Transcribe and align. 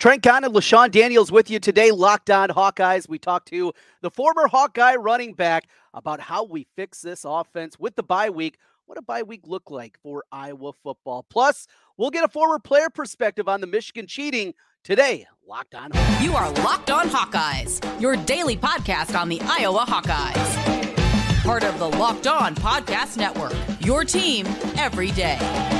Trent 0.00 0.24
and 0.26 0.46
LeShun 0.46 0.90
Daniels 0.90 1.30
with 1.30 1.50
you 1.50 1.60
today, 1.60 1.90
locked 1.90 2.30
on 2.30 2.48
Hawkeyes. 2.48 3.06
We 3.06 3.18
talked 3.18 3.48
to 3.48 3.74
the 4.00 4.10
former 4.10 4.46
Hawkeye 4.46 4.94
running 4.94 5.34
back 5.34 5.68
about 5.92 6.20
how 6.20 6.42
we 6.42 6.66
fix 6.74 7.02
this 7.02 7.22
offense 7.22 7.78
with 7.78 7.96
the 7.96 8.02
bye 8.02 8.30
week. 8.30 8.56
What 8.86 8.96
a 8.96 9.02
bye 9.02 9.22
week 9.22 9.42
look 9.44 9.70
like 9.70 9.98
for 10.02 10.24
Iowa 10.32 10.72
football. 10.82 11.26
Plus, 11.28 11.66
we'll 11.98 12.08
get 12.08 12.24
a 12.24 12.28
former 12.28 12.58
player 12.58 12.88
perspective 12.88 13.46
on 13.46 13.60
the 13.60 13.66
Michigan 13.66 14.06
cheating 14.06 14.54
today. 14.82 15.26
Locked 15.46 15.74
on. 15.74 15.90
Hawkeyes. 15.90 16.24
You 16.24 16.34
are 16.34 16.50
Locked 16.64 16.90
On 16.90 17.06
Hawkeyes, 17.06 18.00
your 18.00 18.16
daily 18.16 18.56
podcast 18.56 19.14
on 19.20 19.28
the 19.28 19.40
Iowa 19.42 19.84
Hawkeyes. 19.86 21.42
Part 21.42 21.62
of 21.62 21.78
the 21.78 21.88
Locked 21.88 22.26
On 22.26 22.54
Podcast 22.54 23.18
Network, 23.18 23.52
your 23.80 24.04
team 24.04 24.46
every 24.78 25.10
day. 25.10 25.79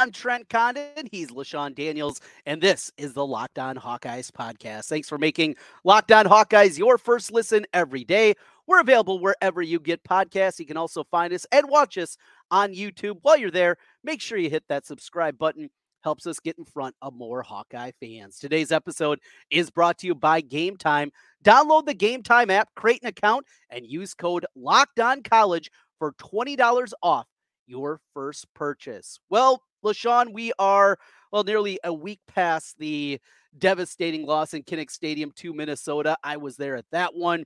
I'm 0.00 0.12
Trent 0.12 0.48
Condon. 0.48 1.10
He's 1.10 1.28
LeShun 1.28 1.74
Daniels, 1.74 2.22
and 2.46 2.58
this 2.62 2.90
is 2.96 3.12
the 3.12 3.26
Locked 3.26 3.58
On 3.58 3.76
Hawkeyes 3.76 4.30
podcast. 4.30 4.86
Thanks 4.86 5.10
for 5.10 5.18
making 5.18 5.56
Locked 5.84 6.10
On 6.10 6.24
Hawkeyes 6.24 6.78
your 6.78 6.96
first 6.96 7.30
listen 7.30 7.66
every 7.74 8.04
day. 8.04 8.32
We're 8.66 8.80
available 8.80 9.18
wherever 9.18 9.60
you 9.60 9.78
get 9.78 10.02
podcasts. 10.02 10.58
You 10.58 10.64
can 10.64 10.78
also 10.78 11.04
find 11.04 11.34
us 11.34 11.46
and 11.52 11.68
watch 11.68 11.98
us 11.98 12.16
on 12.50 12.72
YouTube. 12.72 13.18
While 13.20 13.36
you're 13.36 13.50
there, 13.50 13.76
make 14.02 14.22
sure 14.22 14.38
you 14.38 14.48
hit 14.48 14.64
that 14.70 14.86
subscribe 14.86 15.36
button. 15.36 15.68
Helps 16.02 16.26
us 16.26 16.40
get 16.40 16.56
in 16.56 16.64
front 16.64 16.94
of 17.02 17.12
more 17.12 17.42
Hawkeye 17.42 17.90
fans. 18.00 18.38
Today's 18.38 18.72
episode 18.72 19.18
is 19.50 19.68
brought 19.68 19.98
to 19.98 20.06
you 20.06 20.14
by 20.14 20.40
Gametime. 20.40 21.10
Download 21.44 21.84
the 21.84 21.94
Gametime 21.94 22.50
app, 22.50 22.70
create 22.74 23.02
an 23.02 23.08
account, 23.08 23.44
and 23.68 23.84
use 23.84 24.14
code 24.14 24.46
Locked 24.56 24.98
College 25.24 25.70
for 25.98 26.14
$20 26.14 26.92
off 27.02 27.26
your 27.66 28.00
first 28.14 28.46
purchase. 28.54 29.20
Well, 29.28 29.62
LeShun, 29.84 30.32
we 30.32 30.52
are, 30.58 30.98
well, 31.32 31.44
nearly 31.44 31.78
a 31.84 31.92
week 31.92 32.20
past 32.26 32.78
the 32.78 33.20
devastating 33.58 34.26
loss 34.26 34.54
in 34.54 34.62
Kinnick 34.62 34.90
Stadium 34.90 35.32
to 35.36 35.52
Minnesota. 35.52 36.16
I 36.22 36.36
was 36.36 36.56
there 36.56 36.76
at 36.76 36.86
that 36.92 37.14
one. 37.14 37.44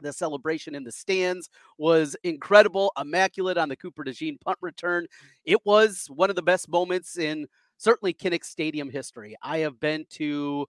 The 0.00 0.12
celebration 0.12 0.74
in 0.74 0.84
the 0.84 0.92
stands 0.92 1.48
was 1.78 2.16
incredible, 2.24 2.92
immaculate 3.00 3.56
on 3.56 3.68
the 3.68 3.76
Cooper 3.76 4.04
DeJean 4.04 4.40
punt 4.40 4.58
return. 4.60 5.06
It 5.44 5.64
was 5.64 6.06
one 6.08 6.30
of 6.30 6.36
the 6.36 6.42
best 6.42 6.68
moments 6.68 7.16
in 7.16 7.46
certainly 7.76 8.12
Kinnick 8.12 8.44
Stadium 8.44 8.90
history. 8.90 9.36
I 9.42 9.58
have 9.58 9.78
been 9.80 10.04
to, 10.10 10.66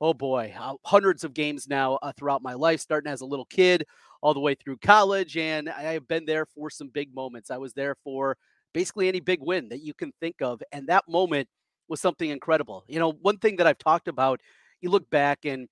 oh 0.00 0.14
boy, 0.14 0.54
uh, 0.58 0.74
hundreds 0.84 1.24
of 1.24 1.34
games 1.34 1.66
now 1.66 1.94
uh, 2.02 2.12
throughout 2.16 2.42
my 2.42 2.54
life, 2.54 2.80
starting 2.80 3.10
as 3.10 3.22
a 3.22 3.26
little 3.26 3.46
kid 3.46 3.84
all 4.20 4.34
the 4.34 4.40
way 4.40 4.54
through 4.54 4.78
college. 4.78 5.36
And 5.36 5.68
I 5.68 5.94
have 5.94 6.06
been 6.06 6.26
there 6.26 6.46
for 6.46 6.70
some 6.70 6.88
big 6.88 7.14
moments. 7.14 7.50
I 7.50 7.56
was 7.56 7.72
there 7.72 7.96
for 8.04 8.36
basically 8.72 9.08
any 9.08 9.20
big 9.20 9.40
win 9.40 9.68
that 9.70 9.82
you 9.82 9.94
can 9.94 10.12
think 10.20 10.36
of. 10.40 10.62
And 10.72 10.86
that 10.88 11.04
moment 11.08 11.48
was 11.88 12.00
something 12.00 12.30
incredible. 12.30 12.84
You 12.88 12.98
know, 12.98 13.12
one 13.12 13.38
thing 13.38 13.56
that 13.56 13.66
I've 13.66 13.78
talked 13.78 14.08
about, 14.08 14.40
you 14.80 14.90
look 14.90 15.08
back 15.10 15.44
and 15.44 15.68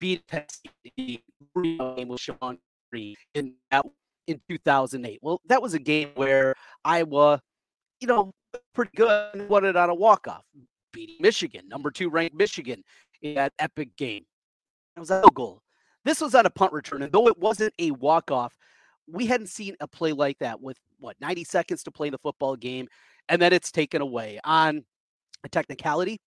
beat 0.00 0.26
Pepsi 0.26 1.22
game 1.56 2.08
with 2.08 2.20
Sean 2.20 2.58
in 2.92 3.54
that 3.70 3.86
in 4.26 4.40
2008. 4.48 5.20
Well, 5.22 5.40
that 5.46 5.62
was 5.62 5.74
a 5.74 5.78
game 5.78 6.10
where 6.14 6.54
Iowa, 6.84 7.40
you 8.00 8.08
know, 8.08 8.32
pretty 8.74 8.90
good 8.96 9.48
won 9.48 9.64
it 9.64 9.76
on 9.76 9.90
a 9.90 9.94
walk-off, 9.94 10.44
beating 10.92 11.16
Michigan, 11.20 11.68
number 11.68 11.90
two 11.90 12.10
ranked 12.10 12.34
Michigan 12.34 12.82
in 13.22 13.34
that 13.34 13.52
epic 13.58 13.96
game. 13.96 14.24
It 14.96 15.00
was 15.00 15.10
a 15.10 15.22
goal. 15.34 15.62
This 16.04 16.20
was 16.20 16.34
on 16.34 16.46
a 16.46 16.50
punt 16.50 16.72
return, 16.72 17.02
and 17.02 17.12
though 17.12 17.28
it 17.28 17.38
wasn't 17.38 17.74
a 17.78 17.90
walk-off, 17.92 18.56
we 19.12 19.26
hadn't 19.26 19.48
seen 19.48 19.76
a 19.80 19.88
play 19.88 20.12
like 20.12 20.38
that 20.38 20.60
with 20.60 20.78
what 20.98 21.16
90 21.20 21.44
seconds 21.44 21.82
to 21.84 21.90
play 21.90 22.10
the 22.10 22.18
football 22.18 22.56
game, 22.56 22.88
and 23.28 23.40
then 23.40 23.52
it's 23.52 23.70
taken 23.70 24.02
away 24.02 24.40
on 24.44 24.84
a 25.44 25.48
technicality. 25.48 26.20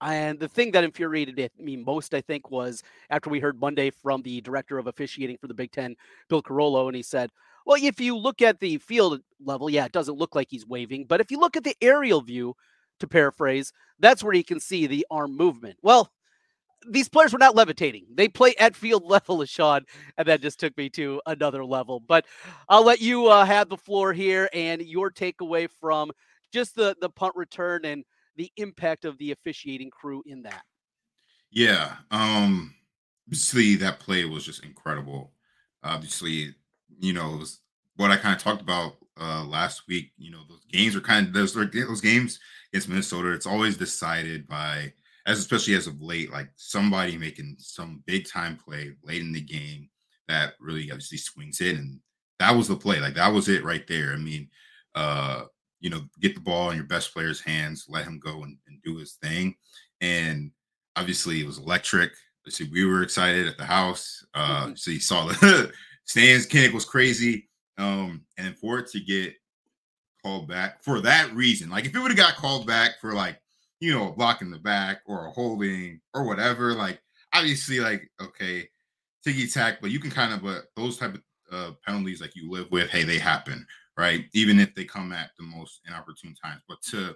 And 0.00 0.38
the 0.38 0.48
thing 0.48 0.72
that 0.72 0.84
infuriated 0.84 1.50
me 1.58 1.76
most, 1.76 2.14
I 2.14 2.20
think, 2.20 2.50
was 2.50 2.82
after 3.10 3.30
we 3.30 3.40
heard 3.40 3.58
Monday 3.58 3.90
from 3.90 4.22
the 4.22 4.40
director 4.40 4.78
of 4.78 4.86
officiating 4.86 5.38
for 5.40 5.46
the 5.46 5.54
Big 5.54 5.72
Ten, 5.72 5.96
Bill 6.28 6.42
Carollo, 6.42 6.88
and 6.88 6.96
he 6.96 7.02
said, 7.02 7.30
Well, 7.64 7.82
if 7.82 8.00
you 8.00 8.16
look 8.16 8.42
at 8.42 8.60
the 8.60 8.78
field 8.78 9.20
level, 9.42 9.70
yeah, 9.70 9.86
it 9.86 9.92
doesn't 9.92 10.18
look 10.18 10.34
like 10.34 10.48
he's 10.50 10.66
waving. 10.66 11.06
But 11.06 11.20
if 11.20 11.30
you 11.30 11.38
look 11.38 11.56
at 11.56 11.64
the 11.64 11.76
aerial 11.80 12.20
view, 12.20 12.54
to 13.00 13.08
paraphrase, 13.08 13.72
that's 13.98 14.22
where 14.22 14.34
you 14.34 14.44
can 14.44 14.60
see 14.60 14.86
the 14.86 15.06
arm 15.10 15.36
movement. 15.36 15.78
Well, 15.82 16.10
these 16.88 17.08
players 17.08 17.32
were 17.32 17.38
not 17.38 17.54
levitating. 17.54 18.06
They 18.12 18.28
play 18.28 18.54
at 18.56 18.76
field 18.76 19.04
level, 19.08 19.44
Sean, 19.44 19.84
and 20.16 20.28
that 20.28 20.40
just 20.40 20.60
took 20.60 20.76
me 20.76 20.88
to 20.90 21.20
another 21.26 21.64
level. 21.64 22.00
But 22.00 22.26
I'll 22.68 22.84
let 22.84 23.00
you 23.00 23.28
uh, 23.28 23.44
have 23.44 23.68
the 23.68 23.76
floor 23.76 24.12
here 24.12 24.48
and 24.52 24.82
your 24.82 25.10
takeaway 25.10 25.68
from 25.80 26.12
just 26.52 26.76
the 26.76 26.96
the 27.00 27.10
punt 27.10 27.34
return 27.36 27.84
and 27.84 28.04
the 28.36 28.50
impact 28.56 29.04
of 29.04 29.18
the 29.18 29.32
officiating 29.32 29.90
crew 29.90 30.22
in 30.26 30.42
that. 30.42 30.62
Yeah, 31.50 31.96
um, 32.10 32.74
obviously 33.26 33.76
that 33.76 34.00
play 34.00 34.24
was 34.24 34.44
just 34.44 34.64
incredible. 34.64 35.32
Obviously, 35.82 36.54
you 36.98 37.12
know 37.12 37.42
what 37.96 38.10
I 38.10 38.16
kind 38.16 38.34
of 38.34 38.42
talked 38.42 38.62
about 38.62 38.96
uh, 39.20 39.44
last 39.44 39.82
week. 39.88 40.12
You 40.16 40.32
know 40.32 40.42
those 40.48 40.64
games 40.70 40.96
are 40.96 41.00
kind 41.00 41.28
of 41.28 41.32
those 41.32 41.54
those 41.54 42.00
games 42.00 42.40
against 42.72 42.88
Minnesota. 42.88 43.32
It's 43.32 43.46
always 43.46 43.76
decided 43.76 44.46
by 44.46 44.92
as 45.26 45.38
especially 45.38 45.74
as 45.74 45.86
of 45.86 46.00
late, 46.00 46.30
like 46.30 46.48
somebody 46.56 47.16
making 47.16 47.56
some 47.58 48.02
big 48.06 48.28
time 48.28 48.56
play 48.56 48.92
late 49.02 49.22
in 49.22 49.32
the 49.32 49.40
game 49.40 49.88
that 50.28 50.54
really 50.60 50.90
obviously 50.90 51.18
swings 51.18 51.60
it. 51.60 51.76
And 51.76 52.00
that 52.38 52.54
was 52.54 52.68
the 52.68 52.76
play. 52.76 53.00
Like 53.00 53.14
that 53.14 53.32
was 53.32 53.48
it 53.48 53.64
right 53.64 53.86
there. 53.86 54.12
I 54.12 54.16
mean, 54.16 54.48
uh, 54.94 55.44
you 55.80 55.90
know, 55.90 56.02
get 56.20 56.34
the 56.34 56.40
ball 56.40 56.70
in 56.70 56.76
your 56.76 56.86
best 56.86 57.12
player's 57.12 57.40
hands, 57.40 57.86
let 57.88 58.04
him 58.04 58.18
go 58.18 58.42
and, 58.42 58.56
and 58.66 58.82
do 58.82 58.96
his 58.96 59.14
thing. 59.14 59.54
And 60.00 60.50
obviously 60.96 61.40
it 61.40 61.46
was 61.46 61.58
electric. 61.58 62.12
See, 62.48 62.68
we 62.70 62.84
were 62.84 63.02
excited 63.02 63.48
at 63.48 63.56
the 63.56 63.64
house. 63.64 64.24
Uh, 64.34 64.66
mm-hmm. 64.66 64.74
so 64.74 64.90
you 64.90 65.00
saw 65.00 65.26
the 65.26 65.72
stands, 66.04 66.46
Kinnick 66.46 66.72
was 66.72 66.84
crazy. 66.84 67.48
Um, 67.78 68.22
and 68.38 68.56
for 68.58 68.78
it 68.78 68.88
to 68.90 69.00
get 69.00 69.34
called 70.22 70.48
back 70.48 70.82
for 70.82 71.00
that 71.00 71.34
reason, 71.34 71.70
like 71.70 71.86
if 71.86 71.94
it 71.94 71.98
would 71.98 72.10
have 72.10 72.18
got 72.18 72.36
called 72.36 72.66
back 72.66 73.00
for 73.00 73.14
like 73.14 73.40
you 73.84 73.92
know, 73.92 74.08
a 74.08 74.12
block 74.12 74.40
in 74.40 74.50
the 74.50 74.58
back 74.58 75.02
or 75.04 75.26
a 75.26 75.30
holding 75.30 76.00
or 76.14 76.24
whatever. 76.24 76.72
Like 76.72 77.02
obviously, 77.34 77.80
like 77.80 78.10
okay, 78.18 78.66
ticky 79.22 79.46
tack, 79.46 79.78
but 79.82 79.90
you 79.90 80.00
can 80.00 80.10
kind 80.10 80.32
of 80.32 80.42
but 80.42 80.64
those 80.74 80.96
type 80.96 81.14
of 81.14 81.22
uh, 81.52 81.72
penalties 81.86 82.22
like 82.22 82.34
you 82.34 82.50
live 82.50 82.70
with, 82.70 82.88
hey, 82.88 83.04
they 83.04 83.18
happen, 83.18 83.66
right? 83.98 84.24
Even 84.32 84.58
if 84.58 84.74
they 84.74 84.84
come 84.84 85.12
at 85.12 85.32
the 85.38 85.44
most 85.44 85.82
inopportune 85.86 86.34
times. 86.42 86.62
But 86.66 86.80
to 86.90 87.14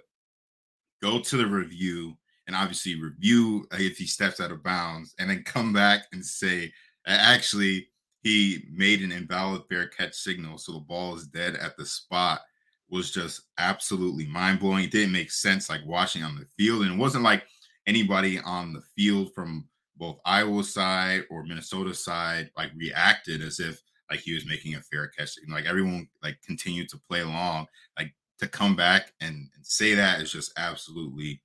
go 1.01 1.19
to 1.19 1.37
the 1.37 1.47
review 1.47 2.15
and 2.45 2.55
obviously 2.55 3.01
review 3.01 3.65
if 3.71 3.97
he 3.97 4.05
steps 4.05 4.39
out 4.39 4.51
of 4.51 4.61
bounds 4.61 5.15
and 5.17 5.27
then 5.27 5.41
come 5.43 5.73
back 5.73 6.03
and 6.13 6.23
say 6.23 6.71
actually 7.07 7.87
he 8.21 8.65
made 8.71 9.01
an 9.01 9.11
invalid 9.11 9.63
fair 9.69 9.87
catch 9.87 10.13
signal, 10.13 10.59
so 10.59 10.73
the 10.73 10.79
ball 10.79 11.15
is 11.15 11.25
dead 11.25 11.55
at 11.55 11.75
the 11.77 11.85
spot 11.85 12.41
was 12.89 13.11
just 13.11 13.41
absolutely 13.57 14.25
mind 14.25 14.59
blowing. 14.59 14.83
It 14.83 14.91
didn't 14.91 15.11
make 15.13 15.31
sense 15.31 15.69
like 15.69 15.85
watching 15.85 16.23
on 16.23 16.35
the 16.35 16.45
field, 16.57 16.83
and 16.83 16.93
it 16.93 16.97
wasn't 16.97 17.23
like 17.23 17.43
anybody 17.87 18.39
on 18.39 18.73
the 18.73 18.81
field 18.95 19.33
from 19.33 19.67
both 19.97 20.19
Iowa 20.25 20.63
side 20.63 21.23
or 21.29 21.43
Minnesota 21.43 21.93
side 21.93 22.49
like 22.55 22.71
reacted 22.75 23.41
as 23.41 23.59
if 23.59 23.81
like 24.09 24.21
he 24.21 24.33
was 24.33 24.47
making 24.47 24.75
a 24.75 24.81
fair 24.81 25.07
catch. 25.07 25.31
Like 25.47 25.65
everyone 25.65 26.07
like 26.23 26.41
continued 26.41 26.89
to 26.89 27.01
play 27.09 27.21
along. 27.21 27.67
Like 27.97 28.13
to 28.39 28.47
come 28.47 28.75
back 28.75 29.11
and, 29.21 29.49
and 29.55 29.65
say 29.65 29.95
that 29.95 30.21
is 30.21 30.31
just 30.31 30.53
absolutely 30.57 31.41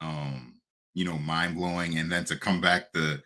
um 0.00 0.54
you 0.94 1.04
know 1.04 1.18
mind 1.18 1.56
blowing. 1.56 1.98
And 1.98 2.10
then 2.10 2.24
to 2.26 2.36
come 2.36 2.60
back 2.60 2.92
the 2.92 3.22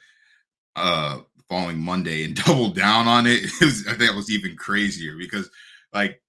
uh 0.74 1.20
following 1.48 1.78
Monday 1.78 2.24
and 2.24 2.34
double 2.46 2.70
down 2.70 3.06
on 3.06 3.26
it, 3.26 3.42
was, 3.60 3.86
I 3.86 3.92
think 3.94 4.10
it 4.10 4.16
was 4.16 4.30
even 4.30 4.56
crazier 4.56 5.16
because 5.18 5.50
like 5.92 6.20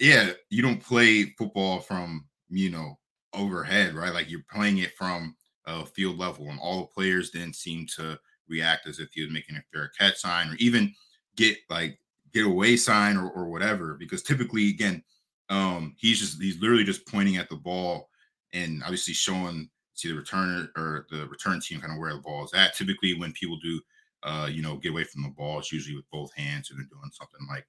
yeah, 0.00 0.30
you 0.48 0.62
don't 0.62 0.82
play 0.82 1.34
football 1.38 1.80
from, 1.80 2.26
you 2.48 2.70
know, 2.70 2.98
overhead, 3.34 3.94
right? 3.94 4.12
Like 4.12 4.30
you're 4.30 4.44
playing 4.52 4.78
it 4.78 4.96
from 4.96 5.36
a 5.66 5.84
field 5.86 6.18
level, 6.18 6.48
and 6.48 6.58
all 6.58 6.80
the 6.80 6.86
players 6.86 7.30
didn't 7.30 7.56
seem 7.56 7.86
to 7.96 8.18
react 8.48 8.86
as 8.88 8.98
if 8.98 9.10
he 9.12 9.22
was 9.22 9.30
making 9.30 9.56
a 9.56 9.62
fair 9.72 9.90
catch 9.98 10.16
sign 10.16 10.48
or 10.48 10.56
even 10.56 10.92
get 11.36 11.56
like 11.68 11.98
get 12.32 12.46
away 12.46 12.76
sign 12.76 13.16
or, 13.16 13.30
or 13.30 13.48
whatever. 13.48 13.94
Because 13.94 14.22
typically, 14.22 14.70
again, 14.70 15.02
um, 15.50 15.94
he's 15.98 16.18
just 16.18 16.40
he's 16.42 16.60
literally 16.60 16.84
just 16.84 17.06
pointing 17.06 17.36
at 17.36 17.48
the 17.48 17.56
ball 17.56 18.08
and 18.52 18.82
obviously 18.82 19.14
showing 19.14 19.68
see 19.94 20.10
the 20.10 20.20
returner 20.20 20.68
or 20.76 21.06
the 21.10 21.28
return 21.28 21.60
team 21.60 21.78
kind 21.80 21.92
of 21.92 21.98
where 21.98 22.14
the 22.14 22.20
ball 22.20 22.44
is 22.44 22.54
at. 22.54 22.74
Typically, 22.74 23.14
when 23.14 23.32
people 23.32 23.58
do 23.62 23.80
uh, 24.22 24.48
you 24.50 24.62
know, 24.62 24.76
get 24.76 24.90
away 24.90 25.04
from 25.04 25.22
the 25.22 25.30
ball, 25.30 25.58
it's 25.58 25.72
usually 25.72 25.96
with 25.96 26.10
both 26.10 26.34
hands 26.34 26.70
and 26.70 26.78
they're 26.78 26.86
doing 26.86 27.10
something 27.12 27.40
like 27.48 27.66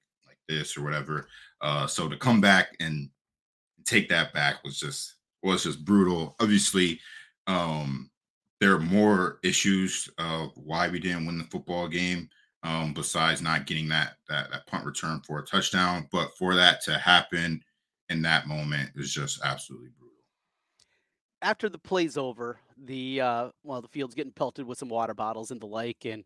this 0.56 0.76
or 0.76 0.82
whatever. 0.82 1.28
Uh, 1.60 1.86
so 1.86 2.08
to 2.08 2.16
come 2.16 2.40
back 2.40 2.76
and 2.80 3.08
take 3.84 4.08
that 4.08 4.32
back 4.32 4.62
was 4.64 4.78
just 4.78 5.14
was 5.42 5.64
just 5.64 5.84
brutal. 5.84 6.36
Obviously, 6.40 7.00
um, 7.46 8.10
there 8.60 8.74
are 8.74 8.80
more 8.80 9.38
issues 9.42 10.08
of 10.18 10.52
why 10.54 10.88
we 10.88 11.00
didn't 11.00 11.26
win 11.26 11.38
the 11.38 11.44
football 11.44 11.88
game 11.88 12.28
um, 12.62 12.94
besides 12.94 13.42
not 13.42 13.66
getting 13.66 13.88
that, 13.88 14.16
that 14.28 14.50
that 14.50 14.66
punt 14.66 14.84
return 14.84 15.20
for 15.26 15.40
a 15.40 15.44
touchdown. 15.44 16.08
But 16.12 16.36
for 16.38 16.54
that 16.54 16.80
to 16.82 16.98
happen 16.98 17.62
in 18.08 18.22
that 18.22 18.46
moment 18.46 18.90
is 18.94 19.12
just 19.12 19.40
absolutely 19.44 19.88
brutal. 19.98 20.12
After 21.40 21.68
the 21.68 21.78
play's 21.78 22.16
over, 22.16 22.58
the 22.84 23.20
uh, 23.20 23.48
well, 23.64 23.82
the 23.82 23.88
field's 23.88 24.14
getting 24.14 24.32
pelted 24.32 24.64
with 24.64 24.78
some 24.78 24.88
water 24.88 25.14
bottles 25.14 25.50
and 25.50 25.60
the 25.60 25.66
like, 25.66 26.04
and 26.04 26.24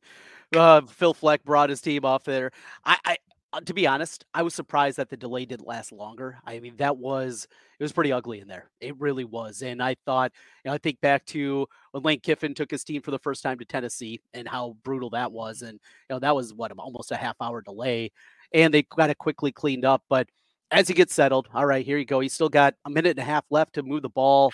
uh, 0.55 0.82
Phil 0.82 1.14
Fleck 1.14 1.43
brought 1.43 1.70
his 1.70 1.81
team 1.81 2.05
off 2.05 2.25
there. 2.25 2.50
I, 2.84 2.99
I 3.05 3.17
to 3.64 3.75
be 3.75 3.87
honest, 3.87 4.25
I 4.35 4.43
was 4.43 4.55
surprised 4.55 4.99
that 4.99 5.08
the 5.08 5.17
delay 5.17 5.44
didn't 5.44 5.67
last 5.67 5.93
longer. 5.93 6.38
I 6.44 6.58
mean, 6.61 6.76
that 6.76 6.97
was 6.97 7.47
it 7.79 7.82
was 7.82 7.93
pretty 7.93 8.12
ugly 8.12 8.41
in 8.41 8.49
there. 8.49 8.70
It 8.81 8.99
really 8.99 9.25
was. 9.25 9.62
And 9.62 9.82
I 9.82 9.97
thought, 10.05 10.32
you 10.64 10.70
know, 10.70 10.75
I 10.75 10.79
think 10.79 11.00
back 11.00 11.25
to 11.26 11.67
when 11.93 12.03
Lane 12.03 12.20
Kiffin 12.20 12.55
took 12.55 12.70
his 12.70 12.85
team 12.85 13.03
for 13.03 13.11
the 13.11 13.19
first 13.19 13.43
time 13.43 13.58
to 13.58 13.64
Tennessee 13.64 14.20
and 14.35 14.49
how 14.49 14.76
brutal 14.82 15.11
that 15.11 15.32
was. 15.32 15.62
And 15.62 15.75
you 15.75 16.14
know, 16.14 16.19
that 16.19 16.35
was 16.35 16.53
what 16.55 16.73
almost 16.79 17.12
a 17.12 17.17
half 17.17 17.37
hour 17.41 17.62
delay, 17.62 18.12
and 18.53 18.73
they 18.73 18.82
got 18.82 19.11
it 19.11 19.19
quickly 19.19 19.53
cleaned 19.53 19.85
up. 19.85 20.02
But 20.09 20.29
as 20.70 20.88
he 20.88 20.94
gets 20.94 21.14
settled, 21.14 21.49
all 21.55 21.67
right, 21.67 21.85
here 21.85 21.99
you 21.99 22.05
go. 22.05 22.20
He's 22.20 22.35
still 22.35 22.49
got 22.49 22.75
a 22.85 22.91
minute 22.91 23.11
and 23.11 23.20
a 23.20 23.25
half 23.25 23.44
left 23.50 23.75
to 23.75 23.82
move 23.82 24.02
the 24.02 24.09
ball 24.09 24.52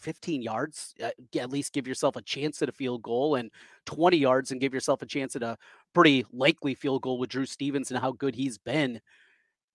15 0.00 0.42
yards, 0.42 0.94
uh, 1.02 1.10
at 1.38 1.50
least 1.50 1.72
give 1.72 1.86
yourself 1.86 2.16
a 2.16 2.22
chance 2.22 2.62
at 2.62 2.68
a 2.68 2.72
field 2.72 3.02
goal, 3.02 3.34
and 3.36 3.50
20 3.86 4.16
yards 4.16 4.50
and 4.50 4.60
give 4.60 4.74
yourself 4.74 5.02
a 5.02 5.06
chance 5.06 5.36
at 5.36 5.42
a 5.42 5.56
pretty 5.94 6.24
likely 6.32 6.74
field 6.74 7.02
goal 7.02 7.18
with 7.18 7.30
Drew 7.30 7.46
Stevens 7.46 7.90
and 7.90 8.00
how 8.00 8.12
good 8.12 8.34
he's 8.34 8.58
been. 8.58 9.00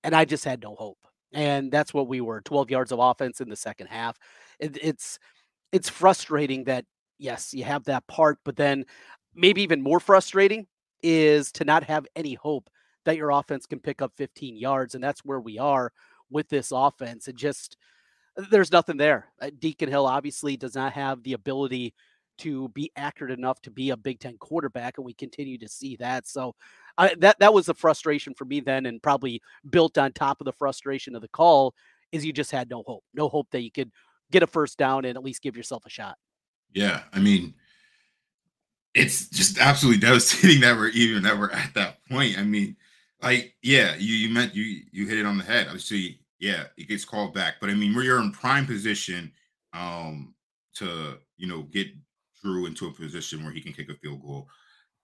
And 0.04 0.16
I 0.16 0.26
just 0.26 0.46
had 0.46 0.62
no 0.62 0.76
hope. 0.76 1.00
And 1.34 1.72
that's 1.72 1.94
what 1.94 2.08
we 2.08 2.22
were 2.22 2.42
12 2.42 2.70
yards 2.72 2.92
of 2.92 3.00
offense 3.00 3.42
in 3.42 3.50
the 3.50 3.56
second 3.56 3.88
half. 3.88 4.18
It, 4.60 4.78
it's 4.82 5.20
it's 5.72 5.90
frustrating 5.90 6.64
that 6.66 6.86
yes, 7.18 7.54
you 7.54 7.64
have 7.64 7.84
that 7.86 8.08
part, 8.08 8.40
but 8.46 8.56
then 8.56 8.86
maybe 9.34 9.62
even 9.62 9.82
more 9.82 10.00
frustrating 10.00 10.68
is 11.04 11.52
to 11.54 11.66
not 11.66 11.84
have 11.84 12.08
any 12.16 12.36
hope 12.36 12.70
that 13.04 13.18
your 13.18 13.32
offense 13.32 13.66
can 13.66 13.80
pick 13.80 14.02
up 14.02 14.14
15 14.16 14.56
yards. 14.58 14.96
And 14.96 15.04
that's 15.04 15.26
where 15.26 15.40
we 15.40 15.60
are 15.60 15.92
with 16.30 16.50
this 16.50 16.72
offense. 16.72 17.28
It 17.28 17.36
just 17.36 17.78
there's 18.50 18.72
nothing 18.72 18.98
there. 18.98 19.28
Uh, 19.42 19.50
Deacon 19.60 19.90
Hill 19.90 20.06
obviously 20.06 20.58
does 20.58 20.76
not 20.76 20.94
have 20.94 21.24
the 21.24 21.34
ability 21.34 21.94
to 22.40 22.70
be 22.70 22.92
accurate 22.96 23.38
enough 23.38 23.62
to 23.62 23.72
be 23.72 23.90
a 23.90 23.98
Big 23.98 24.20
Ten 24.20 24.38
quarterback, 24.38 24.98
and 24.98 25.06
we 25.06 25.14
continue 25.14 25.58
to 25.58 25.68
see 25.68 25.96
that. 25.98 26.28
So 26.28 26.56
I, 26.98 27.16
that 27.20 27.40
that 27.40 27.54
was 27.54 27.70
a 27.70 27.74
frustration 27.74 28.34
for 28.34 28.46
me 28.46 28.60
then, 28.60 28.86
and 28.86 29.02
probably 29.02 29.42
built 29.70 29.98
on 29.98 30.14
top 30.14 30.42
of 30.42 30.46
the 30.46 30.54
frustration 30.54 31.16
of 31.16 31.22
the 31.22 31.28
call 31.28 31.74
is 32.12 32.26
you 32.26 32.34
just 32.34 32.52
had 32.52 32.70
no 32.70 32.84
hope, 32.86 33.04
no 33.14 33.28
hope 33.30 33.48
that 33.52 33.62
you 33.62 33.72
could 33.72 33.92
get 34.32 34.44
a 34.44 34.48
first 34.48 34.78
down 34.78 35.06
and 35.06 35.18
at 35.18 35.24
least 35.24 35.42
give 35.42 35.58
yourself 35.58 35.86
a 35.86 35.90
shot. 35.90 36.18
Yeah, 36.74 37.04
I 37.14 37.20
mean, 37.20 37.54
it's 38.94 39.30
just 39.30 39.60
absolutely 39.60 40.00
devastating 40.08 40.62
that 40.62 40.76
we're 40.76 40.90
even 40.90 41.24
that 41.24 41.38
we're 41.38 41.52
at 41.52 41.74
that 41.76 41.98
point. 42.10 42.38
I 42.38 42.44
mean, 42.44 42.76
like, 43.22 43.56
yeah, 43.62 43.96
you 43.98 44.16
you 44.16 44.34
meant 44.34 44.56
you 44.56 44.82
you 44.92 45.08
hit 45.08 45.20
it 45.20 45.26
on 45.26 45.38
the 45.38 45.44
head. 45.44 45.68
Obviously, 45.68 46.20
yeah, 46.40 46.66
it 46.78 46.88
gets 46.88 47.06
called 47.06 47.34
back. 47.34 47.56
But 47.60 47.70
I 47.70 47.74
mean, 47.74 47.96
where 47.96 48.04
you're 48.04 48.22
in 48.22 48.32
prime 48.32 48.66
position 48.66 49.32
um, 49.74 50.34
to 50.76 51.18
you 51.38 51.48
know 51.48 51.64
get 51.64 51.88
Drew 52.46 52.68
into 52.68 52.88
a 52.88 52.92
position 52.92 53.44
where 53.44 53.52
he 53.52 53.60
can 53.60 53.74
kick 53.74 53.90
a 53.90 53.96
field 53.96 54.22
goal 54.22 54.48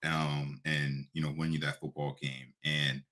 um, 0.04 0.60
and 0.64 1.06
you 1.12 1.22
know 1.22 1.34
win 1.36 1.52
you 1.52 1.58
that 1.60 1.80
football 1.80 2.16
game, 2.20 2.54
and 2.64 3.02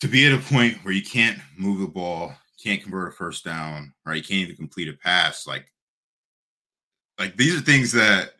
to 0.00 0.08
be 0.08 0.24
at 0.26 0.32
a 0.32 0.38
point 0.38 0.78
where 0.84 0.94
you 0.94 1.02
can't 1.02 1.38
move 1.56 1.80
the 1.80 1.86
ball, 1.86 2.32
can't 2.62 2.82
convert 2.82 3.12
a 3.12 3.16
first 3.16 3.44
down, 3.44 3.92
right? 4.06 4.16
You 4.16 4.22
can't 4.22 4.40
even 4.40 4.56
complete 4.56 4.88
a 4.88 4.92
pass. 4.92 5.46
Like, 5.46 5.66
like 7.18 7.36
these 7.36 7.56
are 7.56 7.60
things 7.60 7.92
that 7.92 8.34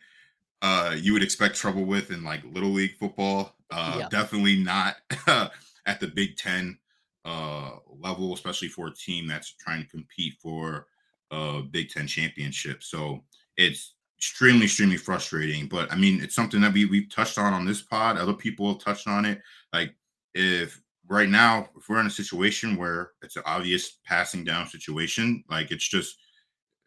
uh, 0.61 0.95
you 0.97 1.13
would 1.13 1.23
expect 1.23 1.57
trouble 1.57 1.85
with 1.85 2.11
in 2.11 2.23
like 2.23 2.43
little 2.53 2.71
league 2.71 2.97
football. 2.99 3.57
Uh, 3.71 3.97
yeah. 4.01 4.09
Definitely 4.09 4.63
not 4.63 4.97
at 5.87 6.01
the 6.01 6.09
Big 6.09 6.37
Ten 6.37 6.79
uh, 7.25 7.73
level, 8.01 8.35
especially 8.35 8.69
for 8.69 8.89
a 8.89 8.95
team 8.95 9.27
that's 9.27 9.55
trying 9.55 9.83
to 9.83 9.89
compete 9.89 10.35
for 10.41 10.87
a 11.31 11.63
Big 11.63 11.91
Ten 11.91 12.07
championship. 12.07 12.83
So 12.83 13.25
it's 13.57 13.95
extremely, 14.23 14.67
extremely 14.67 14.97
frustrating. 14.97 15.67
But 15.67 15.93
I 15.93 15.97
mean, 15.97 16.23
it's 16.23 16.37
something 16.37 16.61
that 16.61 16.73
we 16.73 16.85
we've 16.85 17.11
touched 17.11 17.39
on 17.39 17.53
on 17.53 17.67
this 17.67 17.83
pod. 17.83 18.17
Other 18.17 18.33
people 18.33 18.69
have 18.69 18.83
touched 18.83 19.09
on 19.09 19.25
it. 19.25 19.43
Like 19.73 19.97
if 20.35 20.81
right 21.09 21.29
now, 21.29 21.69
if 21.77 21.89
we're 21.89 21.99
in 21.99 22.07
a 22.07 22.11
situation 22.11 22.77
where 22.77 23.11
it's 23.23 23.35
an 23.35 23.43
obvious 23.47 23.99
passing 24.07 24.45
down 24.45 24.69
situation, 24.69 25.43
like 25.51 25.73
it's 25.73 25.89
just 25.89 26.19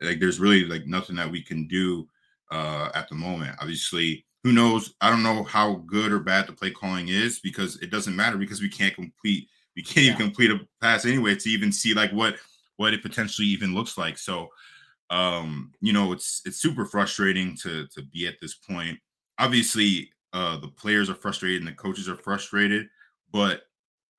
like 0.02 0.22
there's 0.22 0.40
really 0.40 0.64
like 0.64 0.88
nothing 0.88 1.18
that 1.18 1.30
we 1.30 1.42
can 1.42 1.68
do 1.68 2.08
uh, 2.52 2.90
at 2.96 3.10
the 3.10 3.16
moment. 3.16 3.58
Obviously, 3.60 4.26
who 4.46 4.54
knows? 4.54 4.94
I 5.02 5.10
don't 5.10 5.24
know 5.24 5.44
how 5.44 5.84
good 5.88 6.14
or 6.14 6.20
bad 6.20 6.48
the 6.48 6.54
play 6.54 6.72
calling 6.72 7.10
is 7.10 7.42
because 7.42 7.82
it 7.82 7.92
doesn't 7.92 8.16
matter 8.16 8.38
because 8.38 8.62
we 8.62 8.70
can't 8.70 8.96
complete 8.96 9.50
we 9.76 9.84
can't 9.84 10.06
yeah. 10.06 10.14
even 10.14 10.28
complete 10.28 10.52
a 10.52 10.60
pass 10.82 11.06
anyway 11.06 11.36
to 11.36 11.50
even 11.50 11.74
see 11.74 11.94
like 11.94 12.12
what 12.12 12.38
what 12.78 12.94
it 12.94 13.02
potentially 13.02 13.48
even 13.50 13.76
looks 13.76 13.98
like. 13.98 14.18
So 14.18 14.48
um, 15.10 15.72
you 15.82 15.94
know, 15.94 16.12
it's 16.12 16.42
it's 16.46 16.58
super 16.58 16.86
frustrating 16.86 17.56
to 17.58 17.88
to 17.88 18.04
be 18.04 18.28
at 18.28 18.36
this 18.42 18.56
point. 18.56 18.98
Obviously, 19.40 20.12
uh 20.34 20.58
the 20.58 20.68
players 20.68 21.10
are 21.10 21.16
frustrated 21.16 21.62
and 21.62 21.68
the 21.68 21.74
coaches 21.74 22.10
are 22.10 22.16
frustrated, 22.16 22.88
but 23.32 23.62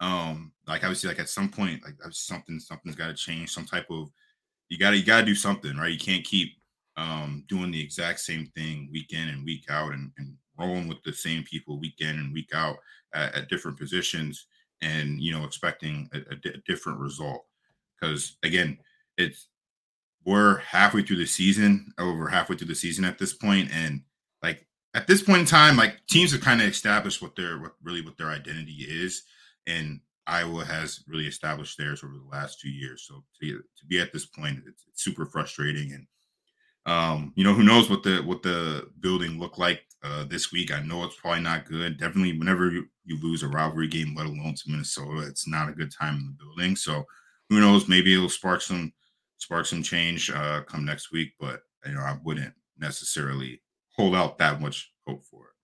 um 0.00 0.52
like 0.66 0.82
obviously 0.82 1.08
like 1.08 1.18
at 1.18 1.28
some 1.28 1.48
point 1.48 1.82
like 1.82 1.94
something 2.10 2.60
something's 2.60 2.96
got 2.96 3.06
to 3.06 3.14
change 3.14 3.50
some 3.50 3.64
type 3.64 3.86
of 3.90 4.10
you 4.68 4.78
got 4.78 4.90
to 4.90 4.98
you 4.98 5.04
got 5.04 5.20
to 5.20 5.26
do 5.26 5.34
something 5.34 5.76
right 5.76 5.92
you 5.92 5.98
can't 5.98 6.24
keep 6.24 6.50
um 6.96 7.44
doing 7.48 7.70
the 7.70 7.80
exact 7.80 8.20
same 8.20 8.46
thing 8.54 8.88
week 8.92 9.12
in 9.12 9.28
and 9.28 9.44
week 9.44 9.64
out 9.70 9.92
and, 9.92 10.10
and 10.18 10.34
rolling 10.58 10.88
with 10.88 11.02
the 11.04 11.12
same 11.12 11.42
people 11.44 11.78
week 11.78 12.00
in 12.00 12.18
and 12.18 12.32
week 12.32 12.50
out 12.54 12.76
at, 13.14 13.34
at 13.34 13.48
different 13.48 13.78
positions 13.78 14.46
and 14.82 15.20
you 15.20 15.32
know 15.32 15.44
expecting 15.44 16.08
a, 16.12 16.18
a, 16.18 16.52
a 16.52 16.58
different 16.66 16.98
result 16.98 17.46
because 17.98 18.36
again 18.42 18.76
it's 19.16 19.48
we're 20.26 20.58
halfway 20.58 21.02
through 21.02 21.16
the 21.16 21.26
season 21.26 21.92
over 21.98 22.28
halfway 22.28 22.56
through 22.56 22.66
the 22.66 22.74
season 22.74 23.04
at 23.04 23.18
this 23.18 23.32
point 23.32 23.70
and 23.72 24.02
like 24.42 24.66
at 24.94 25.06
this 25.06 25.22
point 25.22 25.40
in 25.40 25.46
time 25.46 25.76
like 25.76 26.04
teams 26.08 26.32
have 26.32 26.40
kind 26.40 26.60
of 26.60 26.68
established 26.68 27.22
what 27.22 27.34
their 27.36 27.58
what 27.58 27.72
really 27.82 28.02
what 28.02 28.18
their 28.18 28.30
identity 28.30 28.84
is 28.88 29.22
and 29.66 30.00
iowa 30.26 30.64
has 30.64 31.04
really 31.06 31.26
established 31.26 31.78
theirs 31.78 32.02
over 32.02 32.14
the 32.14 32.36
last 32.36 32.60
two 32.60 32.68
years 32.68 33.06
so 33.08 33.24
to, 33.40 33.58
to 33.78 33.86
be 33.88 34.00
at 34.00 34.12
this 34.12 34.26
point 34.26 34.58
it's, 34.66 34.84
it's 34.88 35.02
super 35.02 35.24
frustrating 35.24 35.92
and 35.92 36.06
um, 36.86 37.32
you 37.34 37.42
know, 37.42 37.52
who 37.52 37.64
knows 37.64 37.90
what 37.90 38.04
the 38.04 38.18
what 38.18 38.42
the 38.42 38.88
building 39.00 39.40
looked 39.40 39.58
like 39.58 39.82
uh, 40.04 40.24
this 40.24 40.52
week. 40.52 40.72
I 40.72 40.80
know 40.80 41.02
it's 41.02 41.16
probably 41.16 41.40
not 41.40 41.66
good. 41.66 41.98
Definitely, 41.98 42.38
whenever 42.38 42.70
you, 42.70 42.86
you 43.04 43.20
lose 43.20 43.42
a 43.42 43.48
rivalry 43.48 43.88
game, 43.88 44.14
let 44.14 44.26
alone 44.26 44.54
to 44.54 44.70
Minnesota, 44.70 45.26
it's 45.26 45.48
not 45.48 45.68
a 45.68 45.72
good 45.72 45.92
time 45.92 46.14
in 46.14 46.26
the 46.26 46.44
building. 46.44 46.76
So, 46.76 47.04
who 47.50 47.60
knows? 47.60 47.88
Maybe 47.88 48.14
it'll 48.14 48.28
spark 48.28 48.62
some 48.62 48.92
spark 49.38 49.66
some 49.66 49.82
change 49.82 50.30
uh, 50.30 50.62
come 50.62 50.84
next 50.84 51.12
week. 51.12 51.32
But 51.38 51.62
you 51.86 51.94
know, 51.94 52.00
I 52.00 52.18
wouldn't 52.22 52.54
necessarily 52.78 53.62
hold 53.96 54.14
out 54.14 54.38
that 54.38 54.60
much 54.60 54.92
hope 55.06 55.24
for 55.24 55.46
it. 55.46 55.56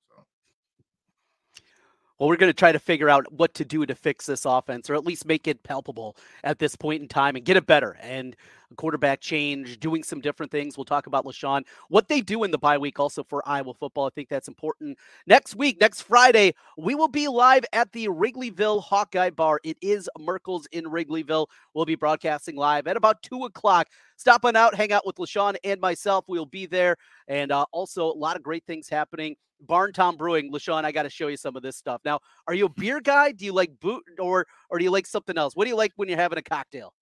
Well, 2.22 2.28
we're 2.28 2.36
going 2.36 2.50
to 2.50 2.56
try 2.56 2.70
to 2.70 2.78
figure 2.78 3.10
out 3.10 3.32
what 3.32 3.52
to 3.54 3.64
do 3.64 3.84
to 3.84 3.96
fix 3.96 4.26
this 4.26 4.44
offense, 4.44 4.88
or 4.88 4.94
at 4.94 5.04
least 5.04 5.26
make 5.26 5.48
it 5.48 5.64
palpable 5.64 6.16
at 6.44 6.60
this 6.60 6.76
point 6.76 7.02
in 7.02 7.08
time 7.08 7.34
and 7.34 7.44
get 7.44 7.56
it 7.56 7.66
better. 7.66 7.98
And 8.00 8.36
quarterback 8.76 9.20
change, 9.20 9.78
doing 9.80 10.02
some 10.02 10.20
different 10.20 10.52
things. 10.52 10.76
We'll 10.76 10.84
talk 10.84 11.06
about 11.06 11.24
LeShun, 11.24 11.64
what 11.88 12.08
they 12.08 12.20
do 12.20 12.44
in 12.44 12.50
the 12.50 12.58
bye 12.58 12.78
week 12.78 12.98
also 12.98 13.24
for 13.24 13.42
Iowa 13.46 13.74
football. 13.74 14.06
I 14.06 14.10
think 14.10 14.28
that's 14.28 14.48
important. 14.48 14.98
Next 15.26 15.56
week, 15.56 15.80
next 15.80 16.02
Friday, 16.02 16.54
we 16.76 16.94
will 16.94 17.08
be 17.08 17.28
live 17.28 17.64
at 17.72 17.92
the 17.92 18.08
Wrigleyville 18.08 18.82
Hawkeye 18.82 19.30
Bar. 19.30 19.60
It 19.64 19.76
is 19.80 20.08
Merkle's 20.18 20.66
in 20.72 20.84
Wrigleyville. 20.84 21.46
We'll 21.74 21.84
be 21.84 21.94
broadcasting 21.94 22.56
live 22.56 22.86
at 22.86 22.96
about 22.96 23.22
two 23.22 23.44
o'clock. 23.44 23.88
Stop 24.16 24.44
on 24.44 24.56
out, 24.56 24.74
hang 24.74 24.92
out 24.92 25.06
with 25.06 25.16
LeShun 25.16 25.56
and 25.64 25.80
myself. 25.80 26.24
We'll 26.28 26.46
be 26.46 26.66
there. 26.66 26.96
And 27.28 27.50
uh, 27.50 27.66
also, 27.72 28.06
a 28.06 28.14
lot 28.14 28.36
of 28.36 28.42
great 28.42 28.64
things 28.66 28.88
happening 28.88 29.36
Barn 29.62 29.92
Town 29.92 30.16
Brewing, 30.16 30.52
LeShun, 30.52 30.84
I 30.84 30.92
got 30.92 31.04
to 31.04 31.10
show 31.10 31.28
you 31.28 31.36
some 31.36 31.56
of 31.56 31.62
this 31.62 31.76
stuff. 31.76 32.00
Now, 32.04 32.20
are 32.46 32.54
you 32.54 32.66
a 32.66 32.68
beer 32.68 33.00
guy? 33.00 33.32
Do 33.32 33.44
you 33.44 33.52
like 33.52 33.78
boot 33.80 34.02
or 34.18 34.46
or 34.68 34.78
do 34.78 34.84
you 34.84 34.90
like 34.90 35.06
something 35.06 35.38
else? 35.38 35.56
What 35.56 35.64
do 35.64 35.70
you 35.70 35.76
like 35.76 35.92
when 35.96 36.08
you're 36.08 36.18
having 36.18 36.38
a 36.38 36.42
cocktail? 36.42 36.92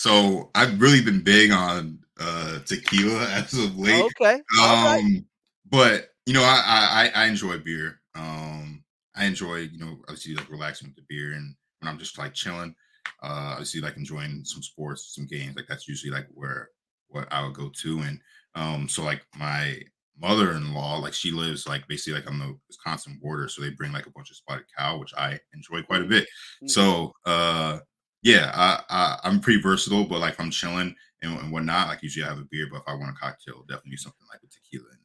So 0.00 0.50
I've 0.54 0.80
really 0.80 1.02
been 1.02 1.20
big 1.20 1.50
on 1.50 1.98
uh 2.18 2.60
tequila 2.60 3.22
as 3.28 3.52
of 3.52 3.76
late. 3.78 4.02
Okay. 4.02 4.32
Um, 4.32 4.42
right. 4.58 5.22
but 5.68 6.08
you 6.24 6.32
know, 6.32 6.42
I, 6.42 7.10
I 7.14 7.22
I 7.22 7.26
enjoy 7.26 7.58
beer. 7.58 8.00
Um, 8.14 8.82
I 9.14 9.26
enjoy 9.26 9.56
you 9.56 9.78
know 9.78 9.98
obviously 10.08 10.34
like 10.34 10.48
relaxing 10.48 10.88
with 10.88 10.96
the 10.96 11.02
beer, 11.06 11.34
and 11.34 11.54
when 11.80 11.90
I'm 11.90 11.98
just 11.98 12.16
like 12.16 12.32
chilling, 12.32 12.74
uh, 13.22 13.50
obviously 13.52 13.82
like 13.82 13.98
enjoying 13.98 14.42
some 14.42 14.62
sports, 14.62 15.14
some 15.14 15.26
games. 15.26 15.54
Like 15.54 15.66
that's 15.68 15.86
usually 15.86 16.12
like 16.12 16.28
where 16.32 16.70
what 17.08 17.30
I 17.30 17.44
would 17.44 17.54
go 17.54 17.70
to, 17.82 17.98
and 17.98 18.20
um, 18.54 18.88
so 18.88 19.02
like 19.02 19.20
my 19.36 19.82
mother-in-law 20.18 20.98
like 20.98 21.14
she 21.14 21.30
lives 21.30 21.66
like 21.66 21.86
basically 21.88 22.12
like 22.12 22.30
on 22.30 22.38
the 22.38 22.54
wisconsin 22.68 23.18
border 23.22 23.48
so 23.48 23.62
they 23.62 23.70
bring 23.70 23.90
like 23.90 24.04
a 24.04 24.10
bunch 24.10 24.30
of 24.30 24.36
spotted 24.36 24.66
cow 24.76 24.98
which 24.98 25.14
i 25.16 25.38
enjoy 25.54 25.82
quite 25.82 26.02
a 26.02 26.04
bit 26.04 26.24
mm-hmm. 26.24 26.66
so 26.66 27.10
uh 27.24 27.78
yeah 28.22 28.50
I, 28.54 28.82
I 28.88 29.18
i'm 29.24 29.40
pretty 29.40 29.60
versatile 29.60 30.04
but 30.04 30.20
like 30.20 30.40
i'm 30.40 30.50
chilling 30.50 30.94
and, 31.22 31.38
and 31.38 31.52
whatnot, 31.52 31.88
like 31.88 32.02
usually 32.02 32.24
I 32.24 32.28
have 32.28 32.38
a 32.38 32.44
beer, 32.44 32.66
but 32.70 32.78
if 32.78 32.82
I 32.86 32.94
want 32.94 33.10
a 33.10 33.18
cocktail, 33.18 33.64
definitely 33.68 33.96
something 33.96 34.26
like 34.30 34.40
a 34.42 34.46
tequila 34.46 34.88
in 34.88 34.98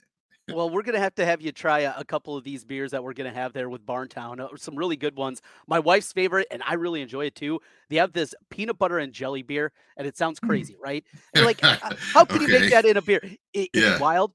it. 0.52 0.56
well, 0.56 0.70
we're 0.70 0.84
gonna 0.84 1.00
have 1.00 1.16
to 1.16 1.26
have 1.26 1.42
you 1.42 1.52
try 1.52 1.80
a, 1.80 1.94
a, 1.98 2.06
couple 2.06 2.38
of 2.38 2.44
these 2.44 2.64
beers 2.64 2.92
that 2.92 3.04
we're 3.04 3.14
gonna 3.14 3.34
have 3.34 3.54
there 3.54 3.70
with 3.70 3.86
Barntown. 3.86 4.40
Uh, 4.40 4.56
some 4.58 4.76
really 4.76 4.96
good 4.96 5.16
ones. 5.16 5.42
My 5.68 5.80
wife's 5.80 6.14
favorite, 6.14 6.48
and 6.52 6.62
I 6.66 6.76
really 6.76 7.02
enjoy 7.02 7.26
it 7.26 7.36
too. 7.36 7.60
They 7.90 7.98
have 7.98 8.14
this 8.14 8.34
peanut 8.50 8.78
butter 8.78 9.00
and 9.00 9.12
jelly 9.12 9.44
beer, 9.44 9.72
and 9.98 10.08
it 10.08 10.18
sounds 10.18 10.40
hmm. 10.40 10.48
crazy, 10.48 10.78
right? 10.82 11.04
And 11.34 11.46
like, 11.46 11.60
how 11.62 12.26
can 12.26 12.44
okay. 12.44 12.54
you 12.54 12.60
make 12.60 12.72
that 12.72 12.86
in 12.86 12.98
a 12.98 13.02
beer? 13.02 13.22
It, 13.54 13.70
yeah. 13.74 13.94
It's 13.94 14.00
wild. 14.00 14.32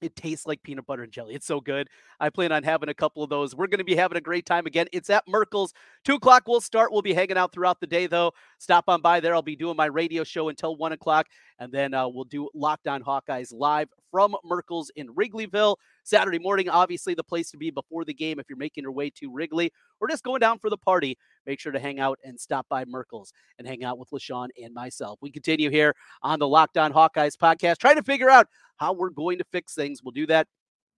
It 0.00 0.16
tastes 0.16 0.46
like 0.46 0.62
peanut 0.62 0.86
butter 0.86 1.02
and 1.02 1.12
jelly. 1.12 1.34
It's 1.34 1.46
so 1.46 1.60
good. 1.60 1.88
I 2.20 2.30
plan 2.30 2.52
on 2.52 2.62
having 2.62 2.88
a 2.88 2.94
couple 2.94 3.22
of 3.22 3.30
those. 3.30 3.54
We're 3.54 3.68
going 3.68 3.78
to 3.78 3.84
be 3.84 3.96
having 3.96 4.18
a 4.18 4.20
great 4.20 4.46
time 4.46 4.66
again. 4.66 4.86
It's 4.92 5.10
at 5.10 5.26
Merkle's. 5.26 5.72
Two 6.04 6.16
o'clock 6.16 6.44
we'll 6.46 6.60
start. 6.60 6.92
We'll 6.92 7.02
be 7.02 7.14
hanging 7.14 7.38
out 7.38 7.52
throughout 7.52 7.80
the 7.80 7.86
day, 7.86 8.06
though. 8.06 8.32
Stop 8.64 8.84
on 8.88 9.02
by 9.02 9.20
there. 9.20 9.34
I'll 9.34 9.42
be 9.42 9.56
doing 9.56 9.76
my 9.76 9.84
radio 9.84 10.24
show 10.24 10.48
until 10.48 10.74
one 10.74 10.92
o'clock, 10.92 11.26
and 11.58 11.70
then 11.70 11.92
uh, 11.92 12.08
we'll 12.08 12.24
do 12.24 12.48
Locked 12.54 12.88
On 12.88 13.02
Hawkeyes 13.02 13.52
live 13.52 13.90
from 14.10 14.34
Merkle's 14.42 14.90
in 14.96 15.08
Wrigleyville. 15.08 15.76
Saturday 16.02 16.38
morning, 16.38 16.70
obviously 16.70 17.12
the 17.12 17.22
place 17.22 17.50
to 17.50 17.58
be 17.58 17.70
before 17.70 18.06
the 18.06 18.14
game 18.14 18.40
if 18.40 18.46
you're 18.48 18.56
making 18.56 18.80
your 18.84 18.92
way 18.92 19.10
to 19.10 19.30
Wrigley 19.30 19.70
or 20.00 20.08
just 20.08 20.24
going 20.24 20.40
down 20.40 20.58
for 20.58 20.70
the 20.70 20.78
party. 20.78 21.18
Make 21.44 21.60
sure 21.60 21.72
to 21.72 21.78
hang 21.78 22.00
out 22.00 22.18
and 22.24 22.40
stop 22.40 22.66
by 22.70 22.86
Merkle's 22.86 23.34
and 23.58 23.68
hang 23.68 23.84
out 23.84 23.98
with 23.98 24.08
LeShun 24.08 24.48
and 24.56 24.72
myself. 24.72 25.18
We 25.20 25.30
continue 25.30 25.68
here 25.68 25.94
on 26.22 26.38
the 26.38 26.48
Locked 26.48 26.78
On 26.78 26.90
Hawkeyes 26.90 27.36
podcast, 27.36 27.76
trying 27.76 27.96
to 27.96 28.02
figure 28.02 28.30
out 28.30 28.48
how 28.78 28.94
we're 28.94 29.10
going 29.10 29.36
to 29.36 29.44
fix 29.52 29.74
things. 29.74 30.02
We'll 30.02 30.12
do 30.12 30.26
that 30.28 30.46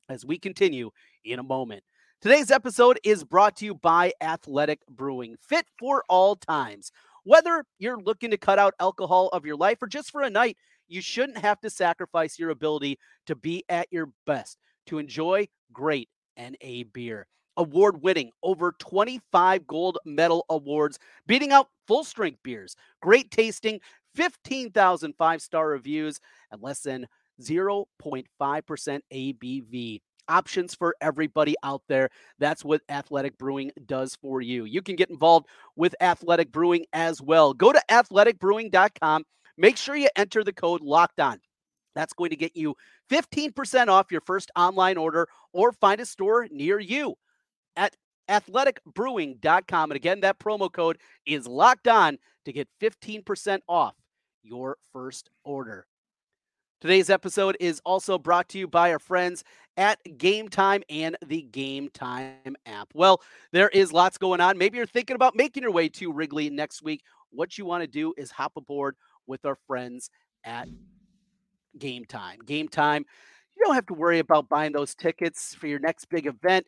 as 0.08 0.24
we 0.24 0.38
continue 0.38 0.92
in 1.24 1.40
a 1.40 1.42
moment. 1.42 1.82
Today's 2.20 2.52
episode 2.52 3.00
is 3.02 3.24
brought 3.24 3.56
to 3.56 3.64
you 3.64 3.74
by 3.74 4.12
Athletic 4.20 4.86
Brewing, 4.88 5.34
fit 5.40 5.66
for 5.80 6.04
all 6.08 6.36
times. 6.36 6.92
Whether 7.26 7.64
you're 7.80 8.00
looking 8.00 8.30
to 8.30 8.36
cut 8.36 8.60
out 8.60 8.74
alcohol 8.78 9.30
of 9.32 9.44
your 9.44 9.56
life 9.56 9.82
or 9.82 9.88
just 9.88 10.12
for 10.12 10.22
a 10.22 10.30
night, 10.30 10.56
you 10.86 11.00
shouldn't 11.00 11.38
have 11.38 11.60
to 11.62 11.70
sacrifice 11.70 12.38
your 12.38 12.50
ability 12.50 13.00
to 13.26 13.34
be 13.34 13.64
at 13.68 13.88
your 13.90 14.10
best, 14.26 14.58
to 14.86 14.98
enjoy 14.98 15.48
great 15.72 16.08
NA 16.38 16.84
beer. 16.92 17.26
Award 17.56 18.00
winning, 18.00 18.30
over 18.44 18.76
25 18.78 19.66
gold 19.66 19.98
medal 20.04 20.44
awards, 20.48 21.00
beating 21.26 21.50
out 21.50 21.66
full 21.88 22.04
strength 22.04 22.38
beers. 22.44 22.76
Great 23.02 23.32
tasting, 23.32 23.80
15,000 24.14 25.12
five 25.18 25.42
star 25.42 25.66
reviews, 25.66 26.20
and 26.52 26.62
less 26.62 26.82
than 26.82 27.08
0.5% 27.42 28.26
ABV. 29.12 30.00
Options 30.28 30.74
for 30.74 30.96
everybody 31.00 31.54
out 31.62 31.82
there. 31.88 32.10
That's 32.38 32.64
what 32.64 32.82
Athletic 32.88 33.38
Brewing 33.38 33.72
does 33.86 34.16
for 34.16 34.40
you. 34.40 34.64
You 34.64 34.82
can 34.82 34.96
get 34.96 35.10
involved 35.10 35.46
with 35.76 35.94
Athletic 36.00 36.52
Brewing 36.52 36.86
as 36.92 37.20
well. 37.22 37.54
Go 37.54 37.72
to 37.72 37.82
athleticbrewing.com. 37.90 39.24
Make 39.56 39.76
sure 39.76 39.96
you 39.96 40.08
enter 40.16 40.44
the 40.44 40.52
code 40.52 40.82
locked 40.82 41.20
on. 41.20 41.38
That's 41.94 42.12
going 42.12 42.30
to 42.30 42.36
get 42.36 42.54
you 42.54 42.76
15% 43.10 43.88
off 43.88 44.12
your 44.12 44.20
first 44.20 44.50
online 44.54 44.98
order 44.98 45.28
or 45.52 45.72
find 45.72 46.00
a 46.00 46.06
store 46.06 46.46
near 46.50 46.78
you 46.78 47.14
at 47.76 47.96
athleticbrewing.com. 48.28 49.90
And 49.90 49.96
again, 49.96 50.20
that 50.20 50.38
promo 50.38 50.70
code 50.70 50.98
is 51.24 51.46
locked 51.46 51.88
on 51.88 52.18
to 52.44 52.52
get 52.52 52.68
15% 52.82 53.60
off 53.68 53.94
your 54.42 54.76
first 54.92 55.30
order. 55.44 55.86
Today's 56.82 57.08
episode 57.08 57.56
is 57.58 57.80
also 57.86 58.18
brought 58.18 58.50
to 58.50 58.58
you 58.58 58.68
by 58.68 58.92
our 58.92 58.98
friends 58.98 59.42
at 59.78 59.98
Gametime 60.04 60.82
and 60.90 61.16
the 61.24 61.48
Gametime 61.50 62.54
app. 62.66 62.90
Well, 62.92 63.22
there 63.50 63.70
is 63.70 63.94
lots 63.94 64.18
going 64.18 64.42
on. 64.42 64.58
Maybe 64.58 64.76
you're 64.76 64.84
thinking 64.84 65.16
about 65.16 65.34
making 65.34 65.62
your 65.62 65.72
way 65.72 65.88
to 65.88 66.12
Wrigley 66.12 66.50
next 66.50 66.82
week. 66.82 67.02
What 67.30 67.56
you 67.56 67.64
want 67.64 67.82
to 67.82 67.86
do 67.86 68.12
is 68.18 68.30
hop 68.30 68.58
aboard 68.58 68.94
with 69.26 69.46
our 69.46 69.56
friends 69.66 70.10
at 70.44 70.68
Gametime. 71.78 72.44
Game 72.44 72.68
Time, 72.68 73.06
you 73.56 73.64
don't 73.64 73.74
have 73.74 73.86
to 73.86 73.94
worry 73.94 74.18
about 74.18 74.50
buying 74.50 74.72
those 74.72 74.94
tickets 74.94 75.54
for 75.54 75.68
your 75.68 75.78
next 75.78 76.10
big 76.10 76.26
event. 76.26 76.66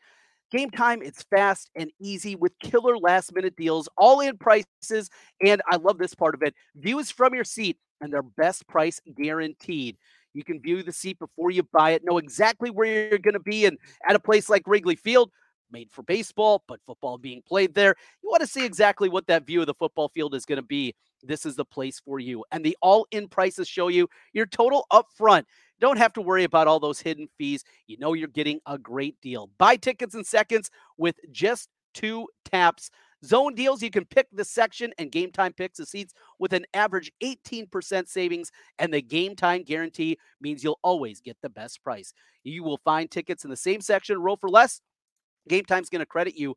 Gametime, 0.54 1.02
it's 1.02 1.22
fast 1.24 1.68
and 1.76 1.90
easy 2.00 2.34
with 2.34 2.58
killer 2.60 2.96
last 2.96 3.34
minute 3.34 3.56
deals, 3.56 3.90
all 3.98 4.20
in 4.20 4.38
prices. 4.38 5.10
And 5.44 5.60
I 5.70 5.76
love 5.76 5.98
this 5.98 6.14
part 6.14 6.34
of 6.34 6.42
it 6.42 6.54
views 6.76 7.10
from 7.10 7.34
your 7.34 7.44
seat 7.44 7.76
and 8.00 8.12
their 8.12 8.23
best 8.23 8.67
price 8.69 9.00
guaranteed. 9.17 9.97
You 10.35 10.45
can 10.45 10.61
view 10.61 10.83
the 10.83 10.93
seat 10.93 11.19
before 11.19 11.50
you 11.50 11.62
buy 11.62 11.93
it, 11.93 12.05
know 12.05 12.19
exactly 12.19 12.71
where 12.71 13.09
you're 13.09 13.19
going 13.19 13.35
to 13.35 13.40
be. 13.40 13.67
And 13.67 13.78
at 14.09 14.17
a 14.17 14.21
place 14.21 14.49
like 14.49 14.62
Wrigley 14.67 14.97
Field, 14.97 15.31
made 15.71 15.90
for 15.90 16.02
baseball, 16.02 16.62
but 16.67 16.81
football 16.87 17.19
being 17.19 17.43
played 17.43 17.75
there, 17.75 17.95
you 18.23 18.28
want 18.28 18.40
to 18.40 18.47
see 18.47 18.64
exactly 18.64 19.09
what 19.09 19.26
that 19.26 19.47
view 19.47 19.61
of 19.61 19.67
the 19.67 19.75
football 19.75 20.09
field 20.09 20.35
is 20.35 20.45
going 20.45 20.57
to 20.57 20.62
be. 20.62 20.95
This 21.23 21.45
is 21.45 21.57
the 21.57 21.64
place 21.64 22.00
for 22.00 22.19
you. 22.19 22.45
And 22.52 22.64
the 22.64 22.76
all 22.81 23.07
in 23.11 23.28
prices 23.28 23.69
show 23.69 23.88
you 23.88 24.09
your 24.33 24.47
total 24.47 24.87
upfront. 24.93 25.45
Don't 25.81 25.99
have 25.99 26.12
to 26.14 26.21
worry 26.21 26.45
about 26.45 26.67
all 26.67 26.81
those 26.81 27.00
hidden 27.00 27.28
fees. 27.38 27.64
You 27.87 27.99
know 27.99 28.12
you're 28.12 28.28
getting 28.28 28.61
a 28.67 28.78
great 28.78 29.21
deal. 29.21 29.50
Buy 29.59 29.76
tickets 29.76 30.14
in 30.14 30.25
seconds 30.25 30.71
with 30.97 31.17
just 31.31 31.69
two 31.95 32.28
taps. 32.45 32.90
Zone 33.25 33.54
deals, 33.54 33.82
you 33.82 33.90
can 33.90 34.04
pick 34.04 34.28
the 34.32 34.44
section, 34.44 34.92
and 34.98 35.10
Gametime 35.10 35.56
picks 35.56 35.78
the 35.78 35.87
seats 35.87 36.14
with 36.38 36.52
an 36.52 36.64
average 36.75 37.10
18% 37.22 38.08
savings. 38.08 38.50
And 38.78 38.92
the 38.92 39.02
Gametime 39.02 39.66
guarantee 39.66 40.18
means 40.40 40.62
you'll 40.62 40.78
always 40.82 41.20
get 41.20 41.37
the 41.42 41.50
best 41.50 41.82
price. 41.82 42.12
You 42.44 42.62
will 42.62 42.80
find 42.84 43.10
tickets 43.10 43.44
in 43.44 43.50
the 43.50 43.56
same 43.56 43.80
section, 43.80 44.20
row 44.20 44.37
for 44.37 44.48
less. 44.48 44.80
Gametime's 45.50 45.90
going 45.90 46.00
to 46.00 46.06
credit 46.06 46.37
you 46.37 46.54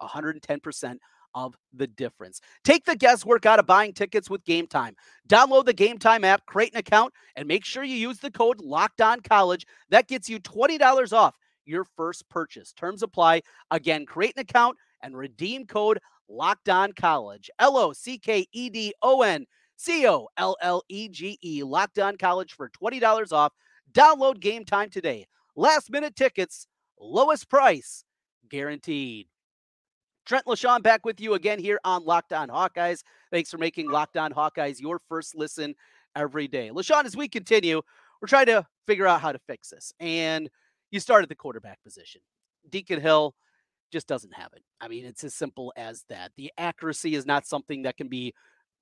110% 0.00 0.96
of 1.34 1.54
the 1.72 1.86
difference. 1.86 2.40
Take 2.64 2.84
the 2.84 2.96
guesswork 2.96 3.46
out 3.46 3.58
of 3.58 3.66
buying 3.66 3.94
tickets 3.94 4.28
with 4.28 4.44
Gametime. 4.44 4.92
Download 5.28 5.64
the 5.64 5.72
Gametime 5.72 6.24
app, 6.24 6.44
create 6.46 6.72
an 6.72 6.78
account, 6.78 7.14
and 7.36 7.48
make 7.48 7.64
sure 7.64 7.84
you 7.84 7.96
use 7.96 8.18
the 8.18 8.30
code 8.30 8.60
Locked 8.60 9.00
On 9.00 9.20
College. 9.20 9.66
That 9.88 10.08
gets 10.08 10.28
you 10.28 10.38
$20 10.40 11.12
off 11.12 11.36
your 11.64 11.84
first 11.96 12.28
purchase. 12.28 12.72
Terms 12.72 13.02
apply. 13.02 13.42
Again, 13.70 14.04
create 14.04 14.34
an 14.36 14.42
account 14.42 14.76
and 15.02 15.16
redeem 15.16 15.66
code 15.66 15.98
Locked 16.28 16.68
On 16.68 16.92
College. 16.92 17.50
L 17.58 17.76
O 17.76 17.92
C 17.92 18.18
K 18.18 18.46
E 18.52 18.70
D 18.70 18.94
O 19.02 19.22
N 19.22 19.46
C 19.76 20.06
O 20.06 20.28
L 20.36 20.56
L 20.60 20.82
E 20.88 21.08
G 21.08 21.38
E. 21.42 21.62
Locked 21.62 21.98
On 21.98 22.16
College 22.16 22.54
for 22.54 22.70
$20 22.70 23.32
off. 23.32 23.52
Download 23.92 24.38
Gametime 24.38 24.90
today. 24.90 25.26
Last 25.54 25.90
minute 25.90 26.16
tickets, 26.16 26.66
lowest 26.98 27.48
price 27.48 28.04
guaranteed. 28.48 29.26
Trent 30.24 30.46
LeShun 30.46 30.82
back 30.82 31.04
with 31.04 31.20
you 31.20 31.34
again 31.34 31.58
here 31.58 31.80
on 31.84 32.04
Locked 32.04 32.32
On 32.32 32.48
Hawkeyes. 32.48 33.02
Thanks 33.30 33.50
for 33.50 33.58
making 33.58 33.90
Locked 33.90 34.16
On 34.16 34.32
Hawkeyes 34.32 34.80
your 34.80 35.00
first 35.08 35.34
listen 35.34 35.74
every 36.14 36.46
day. 36.48 36.70
LeShun, 36.72 37.04
as 37.04 37.16
we 37.16 37.28
continue, 37.28 37.82
we're 38.20 38.28
trying 38.28 38.46
to 38.46 38.64
figure 38.86 39.06
out 39.06 39.20
how 39.20 39.32
to 39.32 39.40
fix 39.46 39.70
this. 39.70 39.92
And 39.98 40.48
you 40.90 41.00
start 41.00 41.22
at 41.24 41.28
the 41.28 41.34
quarterback 41.34 41.82
position. 41.82 42.20
Deacon 42.70 43.00
Hill 43.00 43.34
just 43.92 44.06
doesn't 44.06 44.34
have 44.34 44.52
it. 44.54 44.62
I 44.80 44.88
mean, 44.88 45.04
it's 45.04 45.24
as 45.24 45.34
simple 45.34 45.72
as 45.76 46.04
that. 46.08 46.32
The 46.36 46.52
accuracy 46.58 47.14
is 47.14 47.26
not 47.26 47.46
something 47.46 47.82
that 47.82 47.96
can 47.96 48.08
be 48.08 48.34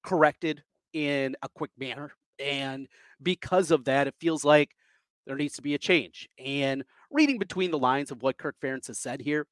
corrected 0.03 0.63
in 0.93 1.37
a 1.43 1.49
quick 1.49 1.71
manner. 1.79 2.13
And 2.39 2.87
because 3.23 3.71
of 3.71 3.85
that, 3.85 4.07
it 4.07 4.15
feels 4.21 4.45
like 4.45 4.71
there 5.27 5.37
needs 5.37 5.55
to 5.57 5.63
be 5.63 5.75
a 5.75 5.79
change. 5.79 6.29
And 6.39 6.85
reading 7.11 7.39
between 7.39 7.71
the 7.71 7.79
lines 7.79 8.11
of 8.11 8.23
what 8.23 8.39
Kirk 8.39 8.57
Ferentz 8.63 8.87
has 8.87 8.99
said 8.99 9.21
here, 9.21 9.47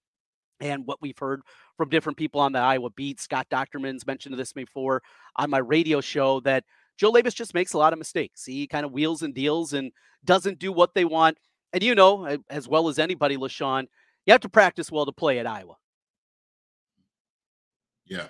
and 0.60 0.86
what 0.86 1.00
we've 1.00 1.18
heard 1.18 1.42
from 1.76 1.88
different 1.88 2.18
people 2.18 2.40
on 2.40 2.52
the 2.52 2.58
Iowa 2.58 2.90
beat. 2.90 3.20
Scott 3.20 3.46
Dochterman's 3.50 4.06
mentioned 4.06 4.36
this 4.36 4.52
before 4.52 5.02
on 5.36 5.50
my 5.50 5.58
radio 5.58 6.00
show 6.00 6.40
that 6.40 6.64
Joe 6.96 7.12
Labas 7.12 7.34
just 7.34 7.54
makes 7.54 7.74
a 7.74 7.78
lot 7.78 7.92
of 7.92 7.98
mistakes. 7.98 8.44
He 8.44 8.66
kind 8.66 8.84
of 8.84 8.92
wheels 8.92 9.22
and 9.22 9.34
deals 9.34 9.72
and 9.72 9.92
doesn't 10.24 10.58
do 10.58 10.72
what 10.72 10.94
they 10.94 11.04
want. 11.04 11.38
And 11.72 11.82
you 11.82 11.94
know, 11.94 12.38
as 12.50 12.66
well 12.66 12.88
as 12.88 12.98
anybody, 12.98 13.36
LeShun, 13.36 13.86
you 14.28 14.32
have 14.32 14.42
to 14.42 14.48
practice 14.50 14.92
well 14.92 15.06
to 15.06 15.12
play 15.12 15.38
at 15.38 15.46
Iowa. 15.46 15.76
Yeah. 18.04 18.26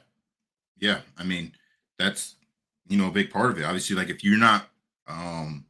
Yeah. 0.79 1.01
I 1.19 1.25
mean, 1.25 1.53
that's, 1.99 2.37
you 2.87 2.97
know, 2.97 3.09
a 3.09 3.13
big 3.13 3.31
part 3.31 3.51
of 3.51 3.59
it. 3.59 3.65
Obviously, 3.65 3.97
like 3.97 4.09
if 4.09 4.23
you're 4.23 4.39
not, 4.39 4.69
um, 5.09 5.67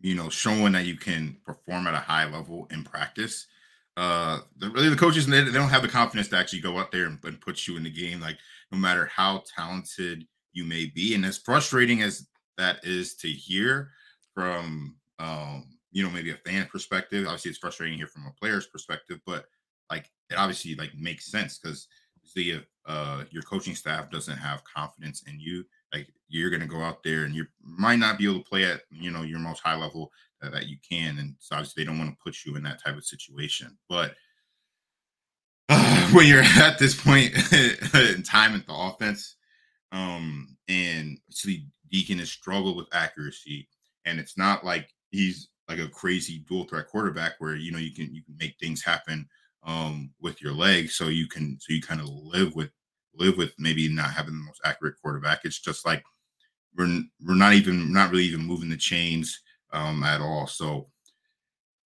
you 0.00 0.16
know, 0.16 0.28
showing 0.28 0.72
that 0.72 0.84
you 0.84 0.96
can 0.96 1.36
perform 1.46 1.86
at 1.86 1.94
a 1.94 1.98
high 1.98 2.24
level 2.24 2.66
in 2.72 2.82
practice, 2.82 3.46
uh 3.98 4.40
the, 4.56 4.70
really 4.70 4.88
the 4.88 4.96
coaches 4.96 5.26
they, 5.26 5.42
they 5.42 5.52
don't 5.52 5.68
have 5.68 5.82
the 5.82 5.88
confidence 5.88 6.26
to 6.26 6.36
actually 6.36 6.60
go 6.60 6.78
out 6.78 6.90
there 6.90 7.04
and, 7.04 7.18
and 7.24 7.42
put 7.42 7.68
you 7.68 7.76
in 7.76 7.82
the 7.82 7.90
game 7.90 8.22
like 8.22 8.38
no 8.70 8.78
matter 8.78 9.04
how 9.04 9.44
talented 9.54 10.26
you 10.54 10.64
may 10.64 10.86
be 10.86 11.14
and 11.14 11.26
as 11.26 11.36
frustrating 11.36 12.00
as 12.00 12.26
that 12.56 12.82
is 12.84 13.14
to 13.14 13.28
hear 13.28 13.90
from 14.34 14.96
um 15.18 15.71
you 15.92 16.02
know 16.02 16.10
maybe 16.10 16.30
a 16.30 16.36
fan 16.36 16.66
perspective 16.70 17.26
obviously 17.26 17.50
it's 17.50 17.58
frustrating 17.58 17.96
here 17.96 18.06
from 18.06 18.26
a 18.26 18.32
player's 18.40 18.66
perspective 18.66 19.18
but 19.26 19.46
like 19.90 20.10
it 20.30 20.34
obviously 20.34 20.74
like 20.74 20.94
makes 20.98 21.30
sense 21.30 21.58
because 21.58 21.86
the 22.34 22.60
uh 22.86 23.24
your 23.30 23.42
coaching 23.42 23.74
staff 23.74 24.10
doesn't 24.10 24.38
have 24.38 24.62
confidence 24.64 25.22
in 25.26 25.38
you 25.38 25.64
like 25.92 26.08
you're 26.28 26.50
to 26.50 26.66
go 26.66 26.80
out 26.80 27.02
there 27.02 27.24
and 27.24 27.34
you 27.34 27.44
might 27.62 27.98
not 27.98 28.16
be 28.16 28.24
able 28.24 28.38
to 28.38 28.48
play 28.48 28.64
at 28.64 28.80
you 28.90 29.10
know 29.10 29.22
your 29.22 29.38
most 29.38 29.60
high 29.60 29.76
level 29.76 30.10
that 30.50 30.68
you 30.68 30.76
can. 30.88 31.18
And 31.18 31.34
so 31.38 31.56
obviously 31.56 31.82
they 31.82 31.86
don't 31.86 31.98
want 31.98 32.10
to 32.10 32.22
put 32.22 32.44
you 32.44 32.56
in 32.56 32.62
that 32.64 32.82
type 32.82 32.96
of 32.96 33.04
situation. 33.04 33.76
But 33.88 34.14
when 36.12 36.26
you're 36.26 36.42
at 36.42 36.78
this 36.78 37.00
point 37.00 37.32
in 37.94 38.22
time 38.22 38.54
at 38.54 38.66
the 38.66 38.74
offense, 38.74 39.36
um, 39.92 40.56
and 40.68 41.18
see 41.30 41.66
Deacon 41.90 42.18
has 42.18 42.30
struggled 42.30 42.76
with 42.76 42.86
accuracy, 42.92 43.68
and 44.06 44.18
it's 44.18 44.38
not 44.38 44.64
like 44.64 44.88
he's 45.10 45.48
like 45.68 45.78
a 45.78 45.88
crazy 45.88 46.44
dual 46.48 46.64
threat 46.64 46.88
quarterback 46.88 47.34
where 47.38 47.56
you 47.56 47.72
know 47.72 47.78
you 47.78 47.92
can 47.92 48.14
you 48.14 48.22
can 48.22 48.36
make 48.38 48.56
things 48.58 48.82
happen 48.82 49.28
um, 49.64 50.10
with 50.20 50.40
your 50.42 50.52
legs, 50.52 50.96
so 50.96 51.08
you 51.08 51.28
can 51.28 51.58
so 51.60 51.72
you 51.72 51.82
kind 51.82 52.00
of 52.00 52.08
live 52.08 52.54
with 52.54 52.70
live 53.14 53.36
with 53.36 53.52
maybe 53.58 53.88
not 53.88 54.10
having 54.10 54.34
the 54.34 54.44
most 54.44 54.60
accurate 54.64 54.94
quarterback. 55.02 55.40
It's 55.44 55.60
just 55.60 55.86
like 55.86 56.02
we're 56.76 57.02
we're 57.26 57.34
not 57.34 57.54
even 57.54 57.92
not 57.92 58.10
really 58.10 58.24
even 58.24 58.44
moving 58.44 58.68
the 58.68 58.76
chains 58.76 59.40
um, 59.72 60.02
at 60.02 60.20
all. 60.20 60.46
So 60.46 60.88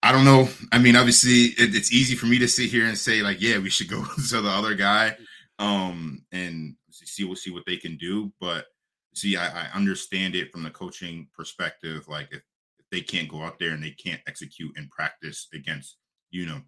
I 0.03 0.13
don't 0.13 0.25
know. 0.25 0.49
I 0.73 0.79
mean, 0.79 0.95
obviously, 0.95 1.55
it, 1.61 1.75
it's 1.75 1.93
easy 1.93 2.15
for 2.15 2.27
me 2.27 2.39
to 2.39 2.49
sit 2.49 2.71
here 2.71 2.87
and 2.87 2.97
say 2.97 3.23
like, 3.23 3.41
yeah, 3.41 3.59
we 3.59 3.71
should 3.71 3.89
go 3.89 4.05
to 4.29 4.41
the 4.41 4.49
other 4.49 4.75
guy 4.75 5.17
um, 5.59 6.25
and 6.33 6.77
see 6.91 7.25
we'll 7.25 7.37
see 7.37 7.51
what 7.51 7.65
they 7.67 7.77
can 7.77 7.97
do. 7.97 8.33
But 8.41 8.67
see, 9.15 9.37
I, 9.37 9.65
I 9.65 9.69
understand 9.75 10.35
it 10.35 10.53
from 10.53 10.63
the 10.63 10.71
coaching 10.71 11.29
perspective. 11.35 12.07
Like, 12.09 12.29
if, 12.31 12.39
if 12.39 12.43
they 12.97 13.03
can't 13.03 13.29
go 13.29 13.43
out 13.43 13.59
there 13.59 13.73
and 13.73 13.83
they 13.83 13.91
can't 13.91 14.23
execute 14.27 14.73
and 14.77 14.89
practice 14.89 15.49
against, 15.53 15.99
you 16.31 16.47
know, 16.47 16.63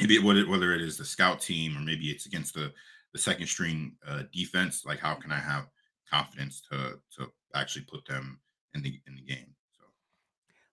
maybe 0.00 0.16
it, 0.16 0.48
whether 0.48 0.74
it 0.74 0.82
is 0.82 0.96
the 0.96 1.04
scout 1.04 1.40
team 1.40 1.76
or 1.76 1.80
maybe 1.80 2.10
it's 2.10 2.26
against 2.26 2.54
the 2.54 2.72
the 3.12 3.18
second 3.18 3.46
string 3.46 3.94
uh, 4.08 4.22
defense, 4.32 4.84
like 4.86 4.98
how 4.98 5.14
can 5.14 5.30
I 5.30 5.38
have 5.38 5.66
confidence 6.10 6.62
to 6.72 6.94
to 7.16 7.28
actually 7.54 7.84
put 7.84 8.04
them 8.06 8.40
in 8.74 8.82
the 8.82 9.00
in 9.06 9.14
the 9.14 9.22
game? 9.22 9.54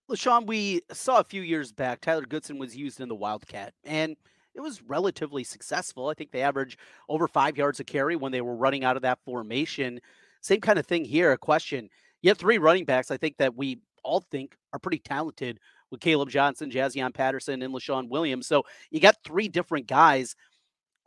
Well, 0.08 0.16
Sean, 0.16 0.48
we 0.48 0.82
saw 0.92 1.20
a 1.20 1.24
few 1.24 1.44
years 1.44 1.72
back 1.72 2.02
Tyler 2.02 2.26
Goodson 2.26 2.58
was 2.58 2.76
used 2.76 3.00
in 3.00 3.10
the 3.10 3.16
Wildcat, 3.16 3.76
and 3.84 4.16
it 4.56 4.62
was 4.62 4.82
relatively 4.82 5.44
successful. 5.44 6.08
I 6.08 6.16
think 6.16 6.32
they 6.32 6.42
averaged 6.42 6.80
over 7.10 7.28
five 7.28 7.58
yards 7.58 7.80
a 7.80 7.84
carry 7.84 8.16
when 8.16 8.32
they 8.32 8.42
were 8.42 8.56
running 8.56 8.84
out 8.84 8.96
of 8.96 9.04
that 9.04 9.20
formation. 9.24 10.00
Same 10.42 10.62
kind 10.62 10.80
of 10.80 10.88
thing 10.88 11.06
here. 11.06 11.32
A 11.32 11.38
question: 11.38 11.90
You 12.24 12.32
have 12.32 12.40
three 12.40 12.58
running 12.58 12.86
backs. 12.86 13.12
I 13.12 13.18
think 13.18 13.38
that 13.38 13.56
we 13.56 13.82
all 14.04 14.26
think 14.32 14.56
are 14.74 14.80
pretty 14.80 15.00
talented 15.00 15.60
with 15.92 16.02
Caleb 16.02 16.30
Johnson, 16.30 16.70
Jaziun 16.70 17.14
Patterson, 17.14 17.62
and 17.62 17.74
Leshon 17.74 18.10
Williams. 18.10 18.48
So 18.48 18.64
you 18.92 19.00
got 19.00 19.18
three 19.24 19.48
different 19.48 19.88
guys. 19.88 20.36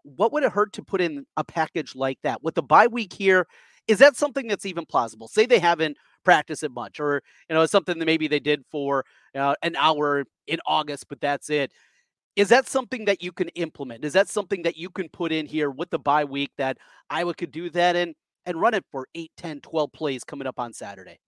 What 0.03 0.33
would 0.33 0.43
it 0.43 0.53
hurt 0.53 0.73
to 0.75 0.83
put 0.83 1.01
in 1.01 1.27
a 1.37 1.45
package 1.45 1.95
like 1.95 2.19
that 2.23 2.43
with 2.43 2.55
the 2.55 2.63
bye 2.63 2.89
week 2.89 3.13
here? 3.13 3.47
Is 3.89 3.99
that 3.99 4.17
something 4.17 4.47
that's 4.47 4.67
even 4.67 4.87
plausible? 4.87 5.29
Say 5.29 5.47
they 5.47 5.59
haven't 5.59 5.97
practiced 6.25 6.63
it 6.63 6.73
much, 6.73 7.01
or 7.01 7.23
you 7.49 7.55
know, 7.55 7.63
it's 7.63 7.73
something 7.73 7.99
that 7.99 8.07
maybe 8.07 8.29
they 8.29 8.41
did 8.41 8.65
for 8.71 9.05
uh, 9.35 9.55
an 9.63 9.77
hour 9.77 10.25
in 10.47 10.59
August, 10.67 11.09
but 11.09 11.21
that's 11.21 11.51
it. 11.51 11.73
Is 12.35 12.49
that 12.49 12.67
something 12.67 13.05
that 13.07 13.23
you 13.23 13.33
can 13.33 13.49
implement? 13.51 14.05
Is 14.05 14.15
that 14.15 14.29
something 14.29 14.63
that 14.63 14.77
you 14.77 14.89
can 14.89 15.09
put 15.09 15.33
in 15.33 15.47
here 15.47 15.71
with 15.71 15.91
the 15.91 15.99
bye 15.99 16.25
week 16.25 16.51
that 16.59 16.79
Iowa 17.11 17.35
could 17.35 17.53
do 17.53 17.71
that 17.71 17.97
and 17.97 18.15
and 18.45 18.61
run 18.61 18.75
it 18.75 18.85
for 18.91 19.07
8, 19.15 19.31
10, 19.37 19.61
12 19.61 19.93
plays 19.93 20.25
coming 20.25 20.47
up 20.47 20.59
on 20.59 20.73
Saturday? 20.73 21.19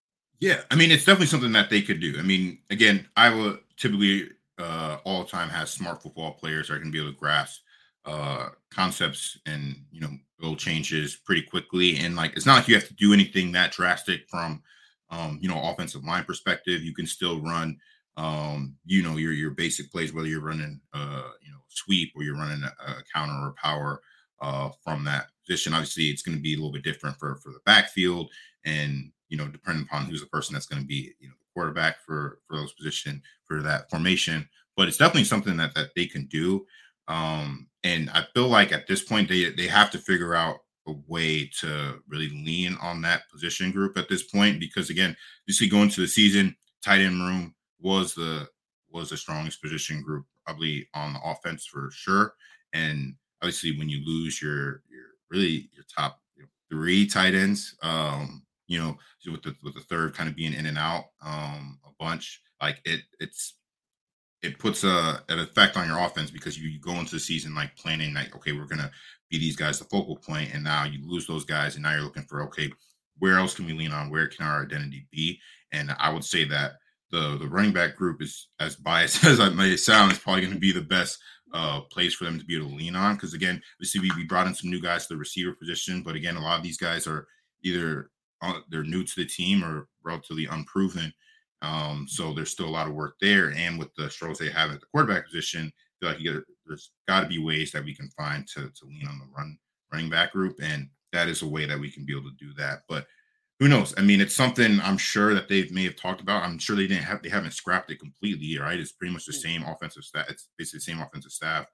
Yeah, 0.45 0.61
I 0.71 0.75
mean, 0.75 0.91
it's 0.91 1.07
definitely 1.07 1.29
something 1.29 1.53
that 1.53 1.71
they 1.71 1.81
could 1.81 2.01
do. 2.01 2.17
I 2.19 2.23
mean, 2.23 2.59
again, 2.69 3.09
Iowa 3.17 3.61
typically 3.79 4.29
uh, 4.59 4.99
all 5.03 5.25
the 5.25 5.31
time 5.31 5.49
has 5.49 5.71
smart 5.71 6.03
football 6.03 6.33
players 6.33 6.69
that 6.69 6.75
are 6.75 6.79
going 6.79 6.91
to 6.91 6.93
be 6.93 7.01
able 7.01 7.15
to 7.15 7.19
grasp 7.19 7.63
uh, 8.05 8.51
concepts 8.71 9.39
and 9.47 9.75
you 9.91 10.03
know 10.03 10.11
little 10.39 10.55
changes 10.55 11.17
pretty 11.17 11.41
quickly. 11.41 11.97
And 11.97 12.15
like, 12.15 12.37
it's 12.37 12.45
not 12.45 12.57
like 12.57 12.69
you 12.69 12.75
have 12.75 12.87
to 12.89 12.95
do 12.95 13.15
anything 13.15 13.53
that 13.53 13.73
drastic 13.73 14.29
from 14.29 14.63
um, 15.09 15.39
you 15.41 15.49
know 15.49 15.63
offensive 15.63 16.05
line 16.05 16.25
perspective. 16.25 16.83
You 16.83 16.93
can 16.93 17.07
still 17.07 17.41
run 17.41 17.79
um, 18.19 18.77
you 18.85 19.03
know 19.03 19.17
your 19.17 19.33
your 19.33 19.53
basic 19.53 19.91
plays, 19.91 20.13
whether 20.13 20.29
you're 20.29 20.43
running 20.43 20.79
uh, 20.93 21.31
you 21.43 21.53
know 21.53 21.61
sweep 21.69 22.13
or 22.15 22.23
you're 22.23 22.37
running 22.37 22.63
a, 22.65 22.91
a 22.91 23.03
counter 23.15 23.47
or 23.47 23.55
power 23.57 24.03
uh, 24.43 24.69
from 24.83 25.05
that 25.05 25.29
position. 25.41 25.73
Obviously, 25.73 26.05
it's 26.05 26.21
going 26.21 26.37
to 26.37 26.43
be 26.43 26.53
a 26.53 26.57
little 26.59 26.71
bit 26.71 26.85
different 26.85 27.17
for 27.17 27.37
for 27.37 27.49
the 27.49 27.61
backfield, 27.65 28.31
and 28.67 29.11
you 29.29 29.37
know 29.37 29.49
depending 29.49 29.85
upon 29.85 30.05
who's 30.05 30.21
the 30.21 30.27
person 30.27 30.55
that's 30.55 30.67
going 30.67 30.83
to 30.83 30.87
be 30.87 31.13
you 31.21 31.29
know 31.29 31.35
the 31.39 31.53
quarterback 31.55 32.01
for 32.05 32.39
for 32.47 32.57
those 32.57 32.73
position 32.73 33.23
for 33.45 33.63
that 33.63 33.91
formation. 33.91 34.49
But 34.77 34.89
it's 34.89 34.97
definitely 34.97 35.25
something 35.25 35.57
that 35.57 35.75
that 35.75 35.91
they 35.95 36.07
can 36.07 36.27
do. 36.27 36.67
Um, 37.07 37.69
and 37.85 38.11
I 38.11 38.25
feel 38.35 38.49
like 38.49 38.73
at 38.73 38.87
this 38.87 39.03
point 39.03 39.29
they 39.29 39.51
they 39.51 39.67
have 39.67 39.91
to 39.93 39.99
figure 39.99 40.35
out 40.35 40.59
a 40.87 40.93
way 41.09 41.51
to 41.61 42.03
really 42.09 42.29
lean 42.29 42.77
on 42.81 43.01
that 43.03 43.23
position 43.31 43.71
group 43.71 43.97
at 43.97 44.09
this 44.09 44.23
point 44.23 44.61
because 44.61 44.91
again, 44.91 45.17
you 45.47 45.55
see 45.55 45.69
going 45.69 45.89
to 45.89 46.01
the 46.01 46.07
season, 46.07 46.55
tight 46.83 47.01
end 47.01 47.21
room 47.21 47.55
was 47.81 48.15
the 48.15 48.49
was 48.91 49.11
the 49.11 49.17
strongest 49.17 49.61
position 49.61 50.03
group 50.03 50.25
probably 50.45 50.89
on 50.95 51.15
the 51.15 51.21
offense 51.25 51.67
for 51.67 51.91
sure. 51.91 52.35
And 52.73 53.15
obviously 53.43 53.77
when 53.79 53.89
you 53.89 54.05
lose 54.05 54.41
your 54.41 54.83
your 54.91 55.07
really 55.31 55.69
your 55.73 55.85
top 55.95 56.21
three 56.71 57.07
tight 57.07 57.35
ends, 57.35 57.77
um, 57.83 58.43
you 58.75 58.81
know, 58.81 58.97
with 59.31 59.43
the 59.43 59.55
with 59.63 59.75
the 59.75 59.81
third 59.81 60.15
kind 60.15 60.29
of 60.29 60.37
being 60.37 60.53
in 60.53 60.67
and 60.67 60.79
out 60.79 61.05
um 61.23 61.79
a 61.85 61.91
bunch, 61.99 62.43
like 62.61 62.81
it 62.85 63.01
it's 63.21 63.55
it 64.43 64.59
puts 64.59 64.85
a 64.85 65.23
an 65.29 65.39
effect 65.39 65.77
on 65.77 65.89
your 65.89 66.01
offense 66.01 66.31
because 66.31 66.59
you, 66.59 66.69
you 66.69 66.81
go 66.81 66.93
into 66.93 67.15
the 67.15 67.21
season 67.21 67.55
like 67.55 67.75
planning 67.77 68.13
like 68.13 68.35
okay 68.37 68.53
we're 68.53 68.67
gonna 68.67 68.91
be 69.31 69.39
these 69.39 69.57
guys 69.57 69.79
the 69.79 69.85
focal 69.87 70.17
point 70.17 70.53
and 70.53 70.63
now 70.63 70.85
you 70.85 70.99
lose 71.09 71.27
those 71.27 71.45
guys 71.45 71.75
and 71.75 71.83
now 71.83 71.93
you're 71.93 72.03
looking 72.03 72.25
for 72.25 72.43
okay 72.43 72.71
where 73.19 73.39
else 73.39 73.55
can 73.55 73.67
we 73.67 73.73
lean 73.73 73.93
on? 73.93 74.11
Where 74.11 74.27
can 74.27 74.45
our 74.45 74.65
identity 74.65 75.07
be? 75.11 75.41
And 75.73 75.95
i 75.99 76.13
would 76.13 76.25
say 76.25 76.45
that 76.45 76.75
the 77.11 77.37
the 77.39 77.49
running 77.49 77.73
back 77.73 77.97
group 77.97 78.23
is 78.23 78.49
as 78.61 78.77
biased 78.77 79.25
as 79.27 79.41
i 79.41 79.49
may 79.49 79.77
sound 79.77 80.13
is 80.13 80.19
probably 80.19 80.43
going 80.43 80.53
to 80.53 80.61
be 80.61 80.73
the 80.73 80.81
best 80.81 81.19
uh 81.53 81.81
place 81.93 82.15
for 82.15 82.25
them 82.25 82.39
to 82.39 82.45
be 82.45 82.57
able 82.57 82.69
to 82.69 82.75
lean 82.75 82.97
on 82.97 83.15
because 83.15 83.35
again 83.35 83.61
we 83.79 83.87
see 83.87 84.01
we 84.01 84.25
brought 84.25 84.47
in 84.47 84.55
some 84.55 84.71
new 84.71 84.81
guys 84.81 85.07
to 85.07 85.15
the 85.15 85.19
receiver 85.19 85.53
position 85.53 86.03
but 86.03 86.17
again 86.17 86.37
a 86.37 86.41
lot 86.41 86.57
of 86.57 86.63
these 86.63 86.79
guys 86.79 87.07
are 87.07 87.27
either 87.63 88.11
they're 88.71 88.85
new 88.85 89.05
to 89.05 89.15
the 89.17 89.27
team 89.27 89.65
or 89.65 89.89
relatively 90.03 90.47
unproven 90.47 91.13
um, 91.65 92.07
so 92.09 92.33
there's 92.33 92.51
still 92.51 92.69
a 92.69 92.71
lot 92.71 92.87
of 92.87 92.95
work 92.95 93.17
there. 93.21 93.55
And 93.57 93.79
with 93.79 93.95
the 93.95 94.11
struggles 94.11 94.39
they 94.39 94.51
have 94.51 94.71
at 94.71 94.81
the 94.81 94.87
quarterback 94.87 95.25
position, 95.27 95.73
I 95.73 95.95
feel 96.01 96.09
like 96.11 96.21
you 96.21 96.33
get 96.33 96.43
there's 96.67 96.93
got 97.09 97.23
to 97.23 97.27
be 97.27 97.39
ways 97.39 97.73
that 97.73 97.85
we 97.85 97.95
can 97.95 98.11
find 98.11 98.47
to 98.49 98.69
to 98.69 98.87
lean 98.87 99.07
on 99.09 99.19
the 99.19 99.27
run 99.37 99.59
running 99.93 100.11
back 100.11 100.33
group, 100.33 100.57
and 100.63 100.89
that 101.13 101.29
is 101.29 101.43
a 101.43 101.49
way 101.49 101.65
that 101.65 101.79
we 101.79 101.91
can 101.91 102.05
be 102.05 102.13
able 102.13 102.31
to 102.31 102.37
do 102.37 102.53
that. 102.55 102.83
But 102.89 103.07
who 103.61 103.69
knows? 103.69 103.95
I 103.97 104.03
mean, 104.03 104.21
it's 104.21 104.35
something 104.35 104.81
I'm 104.81 104.99
sure 104.99 105.33
that 105.35 105.49
they 105.49 105.69
may 105.71 105.85
have 105.85 105.97
talked 105.97 106.21
about. 106.21 106.43
I'm 106.43 106.59
sure 106.59 106.77
they 106.77 106.87
didn't 106.87 107.05
have 107.05 107.23
they 107.23 107.29
haven't 107.31 107.53
scrapped 107.53 107.91
it 107.91 108.01
completely, 108.01 108.59
right? 108.59 108.79
It's 108.79 108.93
pretty 108.93 109.15
much 109.15 109.25
the 109.25 109.33
mm. 109.33 109.43
same 109.43 109.63
offensive 109.63 110.05
staff. 110.05 110.27
It's 110.29 110.49
basically 110.59 110.79
the 110.79 110.93
same 110.93 111.01
offensive 111.01 111.33
staff 111.33 111.63
at 111.63 111.69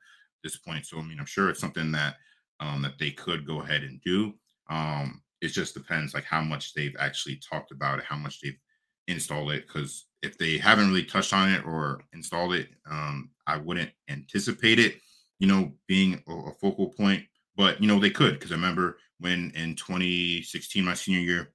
this 0.45 0.57
point. 0.57 0.87
So 0.87 0.99
I 0.99 1.03
mean, 1.03 1.19
I'm 1.19 1.27
sure 1.27 1.51
it's 1.51 1.61
something 1.61 1.91
that 1.93 2.17
um, 2.61 2.83
that 2.83 2.99
they 2.99 3.11
could 3.11 3.47
go 3.47 3.63
ahead 3.63 3.83
and 3.83 4.01
do. 4.03 4.35
Um, 4.69 5.23
it 5.41 5.49
just 5.49 5.75
depends 5.75 6.15
like 6.15 6.25
how 6.25 6.41
much 6.41 6.75
they've 6.75 6.97
actually 6.99 7.37
talked 7.37 7.73
about 7.73 7.99
it, 7.99 8.05
how 8.05 8.17
much 8.17 8.41
they've 8.41 8.59
installed 9.09 9.53
it 9.53 9.67
because 9.67 10.07
if 10.23 10.37
they 10.39 10.59
haven't 10.59 10.89
really 10.89 11.05
touched 11.05 11.33
on 11.33 11.51
it 11.51 11.65
or 11.65 12.03
installed 12.13 12.55
it, 12.55 12.69
um, 12.91 13.31
I 13.47 13.57
wouldn't 13.57 13.91
anticipate 14.09 14.79
it, 14.79 15.01
you 15.39 15.47
know, 15.47 15.73
being 15.87 16.23
a, 16.29 16.33
a 16.33 16.53
focal 16.61 16.89
point. 16.89 17.25
But 17.57 17.81
you 17.81 17.89
know, 17.89 17.99
they 17.99 18.11
could 18.11 18.35
because 18.35 18.53
I 18.53 18.55
remember 18.55 18.99
when 19.19 19.53
in 19.55 19.75
2016, 19.77 20.85
my 20.85 20.95
senior 20.95 21.21
year, 21.21 21.53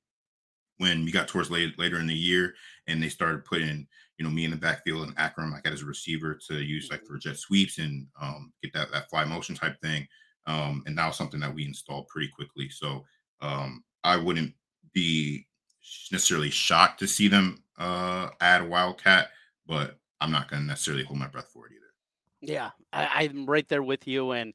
when 0.77 1.05
we 1.05 1.11
got 1.11 1.27
towards 1.27 1.49
late, 1.49 1.77
later 1.79 1.99
in 1.99 2.07
the 2.07 2.13
year 2.13 2.53
and 2.87 3.01
they 3.01 3.09
started 3.09 3.45
putting, 3.45 3.87
you 4.17 4.25
know, 4.25 4.31
me 4.31 4.45
in 4.45 4.51
the 4.51 4.57
backfield 4.57 5.07
and 5.07 5.15
Akrum 5.15 5.51
like 5.51 5.65
as 5.65 5.81
a 5.81 5.85
receiver 5.85 6.37
to 6.47 6.61
use 6.61 6.89
like 6.91 7.05
for 7.05 7.17
jet 7.17 7.37
sweeps 7.37 7.77
and 7.77 8.07
um, 8.21 8.51
get 8.61 8.73
that 8.73 8.91
that 8.91 9.09
fly 9.09 9.23
motion 9.25 9.55
type 9.55 9.79
thing. 9.81 10.07
Um, 10.47 10.83
and 10.85 10.95
now 10.95 11.11
something 11.11 11.39
that 11.39 11.53
we 11.53 11.65
installed 11.65 12.07
pretty 12.07 12.27
quickly. 12.27 12.69
So 12.69 13.03
um, 13.45 13.83
I 14.03 14.17
wouldn't 14.17 14.53
be 14.93 15.47
necessarily 16.11 16.49
shocked 16.49 16.99
to 16.99 17.07
see 17.07 17.27
them 17.27 17.63
uh, 17.77 18.29
add 18.41 18.67
Wildcat, 18.67 19.29
but 19.67 19.97
I'm 20.21 20.31
not 20.31 20.49
going 20.49 20.63
to 20.63 20.67
necessarily 20.67 21.03
hold 21.03 21.19
my 21.19 21.27
breath 21.27 21.49
for 21.53 21.67
it 21.67 21.73
either. 21.73 22.51
Yeah, 22.53 22.71
I, 22.93 23.25
I'm 23.25 23.45
right 23.45 23.67
there 23.67 23.83
with 23.83 24.07
you. 24.07 24.31
And 24.31 24.53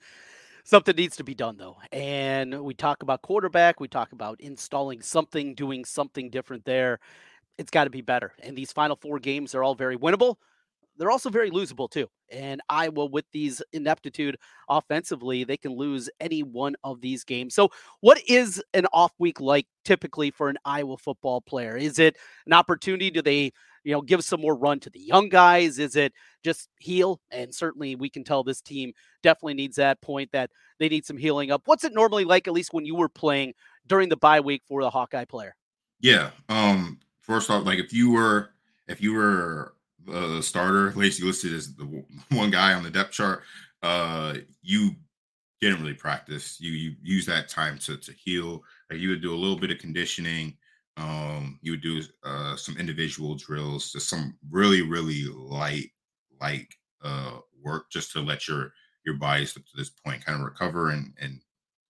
something 0.64 0.96
needs 0.96 1.16
to 1.16 1.24
be 1.24 1.34
done, 1.34 1.56
though. 1.56 1.76
And 1.92 2.62
we 2.62 2.74
talk 2.74 3.02
about 3.02 3.22
quarterback, 3.22 3.80
we 3.80 3.88
talk 3.88 4.12
about 4.12 4.40
installing 4.40 5.02
something, 5.02 5.54
doing 5.54 5.84
something 5.84 6.30
different 6.30 6.64
there. 6.64 6.98
It's 7.58 7.70
got 7.70 7.84
to 7.84 7.90
be 7.90 8.00
better. 8.00 8.32
And 8.42 8.56
these 8.56 8.72
final 8.72 8.96
four 8.96 9.18
games 9.18 9.54
are 9.54 9.62
all 9.62 9.74
very 9.74 9.96
winnable 9.96 10.36
they're 11.00 11.10
also 11.10 11.30
very 11.30 11.50
losable 11.50 11.90
too. 11.90 12.06
And 12.30 12.60
Iowa, 12.68 13.06
with 13.06 13.24
these 13.32 13.62
ineptitude 13.72 14.36
offensively, 14.68 15.44
they 15.44 15.56
can 15.56 15.72
lose 15.72 16.10
any 16.20 16.42
one 16.42 16.76
of 16.84 17.00
these 17.00 17.24
games. 17.24 17.54
So, 17.54 17.70
what 18.00 18.20
is 18.28 18.62
an 18.74 18.86
off 18.92 19.12
week 19.18 19.40
like 19.40 19.66
typically 19.82 20.30
for 20.30 20.50
an 20.50 20.58
Iowa 20.66 20.98
football 20.98 21.40
player? 21.40 21.74
Is 21.74 21.98
it 21.98 22.18
an 22.46 22.52
opportunity? 22.52 23.10
Do 23.10 23.22
they, 23.22 23.50
you 23.82 23.92
know, 23.92 24.02
give 24.02 24.22
some 24.22 24.42
more 24.42 24.54
run 24.54 24.78
to 24.80 24.90
the 24.90 25.00
young 25.00 25.30
guys? 25.30 25.78
Is 25.78 25.96
it 25.96 26.12
just 26.44 26.68
heal? 26.78 27.18
And 27.30 27.52
certainly, 27.54 27.96
we 27.96 28.10
can 28.10 28.22
tell 28.22 28.44
this 28.44 28.60
team 28.60 28.92
definitely 29.22 29.54
needs 29.54 29.76
that 29.76 30.02
point 30.02 30.30
that 30.32 30.50
they 30.78 30.90
need 30.90 31.06
some 31.06 31.16
healing 31.16 31.50
up. 31.50 31.62
What's 31.64 31.84
it 31.84 31.94
normally 31.94 32.26
like, 32.26 32.46
at 32.46 32.52
least 32.52 32.74
when 32.74 32.84
you 32.84 32.94
were 32.94 33.08
playing 33.08 33.54
during 33.86 34.10
the 34.10 34.18
bye 34.18 34.40
week 34.40 34.62
for 34.68 34.82
the 34.82 34.90
Hawkeye 34.90 35.24
player? 35.24 35.56
Yeah. 35.98 36.30
Um. 36.50 37.00
First 37.22 37.48
off, 37.48 37.64
like 37.64 37.78
if 37.78 37.90
you 37.90 38.10
were 38.10 38.50
if 38.86 39.00
you 39.00 39.14
were 39.14 39.74
uh, 40.08 40.40
starter, 40.40 40.92
Lacey 40.92 41.24
listed 41.24 41.52
as 41.52 41.74
the 41.74 42.04
one 42.30 42.50
guy 42.50 42.74
on 42.74 42.82
the 42.82 42.90
depth 42.90 43.12
chart, 43.12 43.42
uh, 43.82 44.34
you 44.62 44.92
didn't 45.60 45.80
really 45.80 45.94
practice. 45.94 46.60
You 46.60 46.72
you 46.72 46.96
use 47.02 47.26
that 47.26 47.48
time 47.48 47.78
to 47.78 47.96
to 47.96 48.12
heal. 48.12 48.62
Like 48.90 49.00
you 49.00 49.10
would 49.10 49.22
do 49.22 49.34
a 49.34 49.36
little 49.36 49.58
bit 49.58 49.70
of 49.70 49.78
conditioning, 49.78 50.56
Um, 50.96 51.58
you 51.62 51.72
would 51.72 51.82
do 51.82 52.02
uh, 52.24 52.56
some 52.56 52.76
individual 52.76 53.34
drills, 53.36 53.92
just 53.92 54.08
some 54.08 54.36
really, 54.50 54.82
really 54.82 55.24
light, 55.24 55.90
light 56.40 56.68
uh, 57.02 57.38
work, 57.62 57.90
just 57.90 58.12
to 58.12 58.20
let 58.20 58.48
your 58.48 58.72
your 59.04 59.16
body 59.16 59.44
up 59.44 59.54
to 59.54 59.76
this 59.76 59.90
point 59.90 60.24
kind 60.24 60.38
of 60.38 60.44
recover 60.44 60.90
and 60.90 61.14
and 61.20 61.40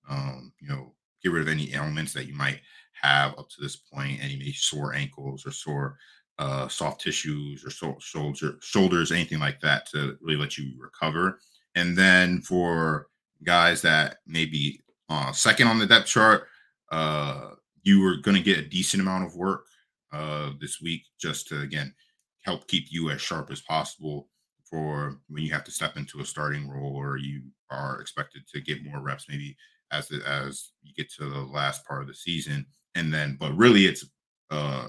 um, 0.08 0.52
you 0.60 0.68
know 0.68 0.94
get 1.22 1.32
rid 1.32 1.42
of 1.42 1.48
any 1.48 1.74
ailments 1.74 2.12
that 2.12 2.26
you 2.26 2.34
might 2.34 2.60
have 3.02 3.38
up 3.38 3.48
to 3.50 3.60
this 3.60 3.76
point, 3.76 4.22
any 4.22 4.52
sore 4.52 4.94
ankles 4.94 5.46
or 5.46 5.52
sore 5.52 5.96
uh, 6.40 6.66
soft 6.68 7.02
tissues 7.02 7.62
or 7.66 7.70
so, 7.70 7.94
shoulder 8.00 8.56
shoulders, 8.62 9.12
anything 9.12 9.38
like 9.38 9.60
that, 9.60 9.86
to 9.86 10.16
really 10.22 10.40
let 10.40 10.56
you 10.56 10.72
recover. 10.78 11.38
And 11.74 11.96
then 11.96 12.40
for 12.40 13.08
guys 13.44 13.82
that 13.82 14.18
maybe 14.26 14.80
uh, 15.10 15.32
second 15.32 15.68
on 15.68 15.78
the 15.78 15.86
depth 15.86 16.06
chart, 16.06 16.46
uh, 16.90 17.50
you 17.82 18.00
were 18.00 18.16
going 18.16 18.38
to 18.38 18.42
get 18.42 18.58
a 18.58 18.66
decent 18.66 19.02
amount 19.02 19.26
of 19.26 19.36
work 19.36 19.66
uh, 20.14 20.52
this 20.58 20.80
week 20.80 21.02
just 21.20 21.46
to 21.48 21.60
again 21.60 21.94
help 22.42 22.66
keep 22.66 22.86
you 22.88 23.10
as 23.10 23.20
sharp 23.20 23.50
as 23.50 23.60
possible 23.60 24.28
for 24.64 25.20
when 25.28 25.42
you 25.42 25.52
have 25.52 25.64
to 25.64 25.70
step 25.70 25.98
into 25.98 26.20
a 26.20 26.24
starting 26.24 26.70
role 26.70 26.96
or 26.96 27.18
you 27.18 27.42
are 27.70 28.00
expected 28.00 28.48
to 28.48 28.62
get 28.62 28.82
more 28.82 29.00
reps 29.00 29.26
maybe 29.28 29.54
as 29.92 30.08
the, 30.08 30.22
as 30.26 30.70
you 30.82 30.94
get 30.94 31.12
to 31.12 31.28
the 31.28 31.40
last 31.40 31.84
part 31.86 32.00
of 32.00 32.08
the 32.08 32.14
season 32.14 32.64
and 32.94 33.12
then 33.12 33.36
but 33.38 33.54
really 33.56 33.84
it's 33.84 34.06
uh 34.50 34.88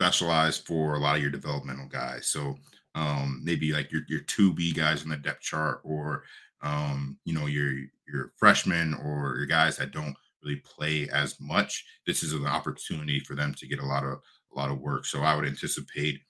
specialized 0.00 0.66
for 0.66 0.94
a 0.94 0.98
lot 0.98 1.16
of 1.16 1.22
your 1.22 1.30
developmental 1.30 1.86
guys. 1.86 2.26
So 2.28 2.56
um 2.94 3.40
maybe 3.44 3.72
like 3.72 3.92
your 3.92 4.02
your 4.08 4.20
2b 4.22 4.74
guys 4.74 5.02
on 5.02 5.10
the 5.10 5.16
depth 5.16 5.42
chart 5.42 5.80
or 5.84 6.24
um 6.62 7.16
you 7.24 7.32
know 7.32 7.46
your 7.46 7.72
your 8.08 8.32
freshmen 8.36 8.94
or 8.94 9.36
your 9.36 9.46
guys 9.46 9.76
that 9.76 9.92
don't 9.92 10.16
really 10.42 10.56
play 10.56 11.08
as 11.12 11.38
much 11.38 11.84
this 12.04 12.24
is 12.24 12.32
an 12.32 12.46
opportunity 12.46 13.20
for 13.20 13.36
them 13.36 13.54
to 13.54 13.68
get 13.68 13.78
a 13.78 13.86
lot 13.86 14.02
of 14.02 14.18
a 14.52 14.58
lot 14.58 14.70
of 14.70 14.80
work. 14.80 15.04
So 15.04 15.20
i 15.20 15.36
would 15.36 15.46
anticipate 15.46 16.20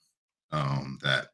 um 0.51 0.99
that 1.01 1.27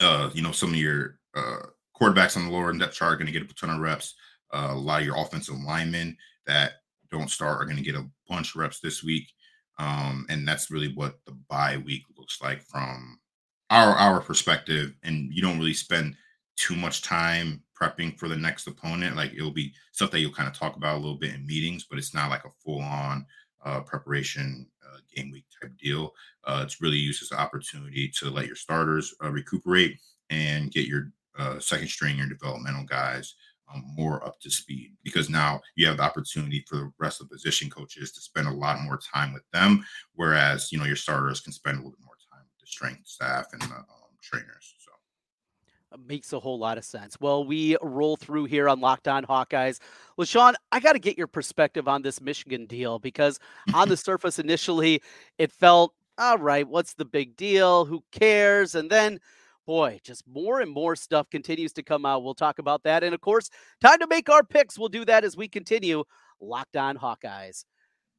uh 0.00 0.30
you 0.32 0.42
know 0.42 0.52
some 0.52 0.70
of 0.70 0.76
your 0.76 1.18
uh 1.36 1.66
quarterbacks 1.94 2.36
on 2.36 2.46
the 2.46 2.50
lower 2.50 2.72
depth 2.72 2.94
chart 2.94 3.12
are 3.12 3.16
going 3.16 3.26
to 3.26 3.38
get 3.38 3.48
a 3.48 3.54
ton 3.54 3.70
of 3.70 3.80
reps. 3.80 4.14
Uh, 4.52 4.68
a 4.70 4.74
lot 4.74 5.00
of 5.00 5.06
your 5.06 5.18
offensive 5.18 5.56
linemen 5.66 6.16
that 6.46 6.72
don't 7.10 7.30
start 7.30 7.60
are 7.60 7.64
going 7.64 7.76
to 7.76 7.82
get 7.82 7.94
a 7.94 8.08
bunch 8.28 8.54
of 8.54 8.60
reps 8.60 8.80
this 8.80 9.02
week. 9.02 9.28
Um, 9.78 10.26
and 10.28 10.46
that's 10.46 10.70
really 10.70 10.92
what 10.94 11.20
the 11.26 11.32
bye 11.48 11.76
week 11.84 12.02
looks 12.16 12.40
like 12.42 12.62
from 12.62 13.18
our 13.70 13.94
our 13.94 14.20
perspective. 14.20 14.94
And 15.02 15.32
you 15.32 15.42
don't 15.42 15.58
really 15.58 15.74
spend 15.74 16.16
too 16.56 16.74
much 16.74 17.02
time 17.02 17.62
prepping 17.80 18.18
for 18.18 18.28
the 18.28 18.36
next 18.36 18.66
opponent. 18.66 19.16
Like 19.16 19.32
it'll 19.34 19.52
be 19.52 19.72
stuff 19.92 20.10
that 20.10 20.20
you'll 20.20 20.32
kind 20.32 20.48
of 20.48 20.54
talk 20.54 20.76
about 20.76 20.96
a 20.96 21.00
little 21.00 21.18
bit 21.18 21.34
in 21.34 21.46
meetings, 21.46 21.86
but 21.88 21.98
it's 21.98 22.14
not 22.14 22.30
like 22.30 22.44
a 22.44 22.50
full 22.64 22.80
on 22.80 23.24
uh, 23.64 23.80
preparation 23.80 24.66
uh, 24.84 24.98
game 25.14 25.30
week 25.30 25.44
type 25.60 25.72
deal. 25.76 26.12
Uh, 26.44 26.62
it's 26.64 26.80
really 26.80 26.96
used 26.96 27.22
as 27.22 27.30
an 27.30 27.38
opportunity 27.38 28.10
to 28.18 28.30
let 28.30 28.46
your 28.46 28.56
starters 28.56 29.14
uh, 29.22 29.30
recuperate 29.30 29.98
and 30.30 30.72
get 30.72 30.86
your 30.86 31.12
uh, 31.38 31.58
second 31.60 31.88
string, 31.88 32.18
your 32.18 32.26
developmental 32.26 32.84
guys 32.84 33.34
um, 33.72 33.84
more 33.96 34.24
up 34.24 34.40
to 34.40 34.50
speed 34.50 34.92
because 35.02 35.28
now 35.28 35.60
you 35.76 35.86
have 35.86 35.98
the 35.98 36.02
opportunity 36.02 36.64
for 36.68 36.76
the 36.76 36.92
rest 36.98 37.20
of 37.20 37.28
the 37.28 37.34
position 37.34 37.70
coaches 37.70 38.12
to 38.12 38.20
spend 38.20 38.48
a 38.48 38.52
lot 38.52 38.80
more 38.82 38.98
time 38.98 39.32
with 39.32 39.44
them, 39.52 39.84
whereas 40.14 40.72
you 40.72 40.78
know 40.78 40.84
your 40.84 40.96
starters 40.96 41.40
can 41.40 41.52
spend 41.52 41.76
a 41.76 41.78
little 41.78 41.92
bit 41.92 42.04
more 42.04 42.16
time 42.32 42.44
with 42.44 42.60
the 42.60 42.66
strength 42.66 43.06
staff 43.06 43.46
and 43.52 43.62
the 43.62 43.66
um, 43.66 43.84
trainers. 44.22 44.74
So 44.78 44.92
uh, 45.92 45.98
makes 46.06 46.32
a 46.32 46.40
whole 46.40 46.58
lot 46.58 46.78
of 46.78 46.84
sense. 46.84 47.16
Well, 47.20 47.44
we 47.44 47.76
roll 47.82 48.16
through 48.16 48.44
here 48.44 48.68
on 48.68 48.80
Locked 48.80 49.08
On 49.08 49.24
Hawkeyes. 49.24 49.78
LeShun, 50.18 50.54
I 50.72 50.80
got 50.80 50.92
to 50.92 50.98
get 50.98 51.16
your 51.16 51.26
perspective 51.26 51.88
on 51.88 52.02
this 52.02 52.20
Michigan 52.20 52.66
deal 52.66 52.98
because 52.98 53.38
on 53.74 53.88
the 53.88 53.96
surface, 53.98 54.38
initially, 54.38 55.02
it 55.38 55.52
felt 55.52 55.94
all 56.18 56.38
right. 56.38 56.66
What's 56.66 56.94
the 56.94 57.04
big 57.04 57.36
deal? 57.36 57.84
Who 57.84 58.02
cares? 58.10 58.74
And 58.74 58.90
then 58.90 59.20
boy, 59.68 60.00
just 60.02 60.26
more 60.26 60.62
and 60.62 60.70
more 60.70 60.96
stuff 60.96 61.28
continues 61.28 61.74
to 61.74 61.82
come 61.82 62.06
out. 62.06 62.24
We'll 62.24 62.32
talk 62.32 62.58
about 62.58 62.84
that. 62.84 63.04
And 63.04 63.14
of 63.14 63.20
course, 63.20 63.50
time 63.82 63.98
to 63.98 64.06
make 64.06 64.30
our 64.30 64.42
picks. 64.42 64.78
We'll 64.78 64.88
do 64.88 65.04
that 65.04 65.24
as 65.24 65.36
we 65.36 65.46
continue 65.46 66.04
Locked 66.40 66.78
On 66.78 66.96
Hawkeyes. 66.96 67.66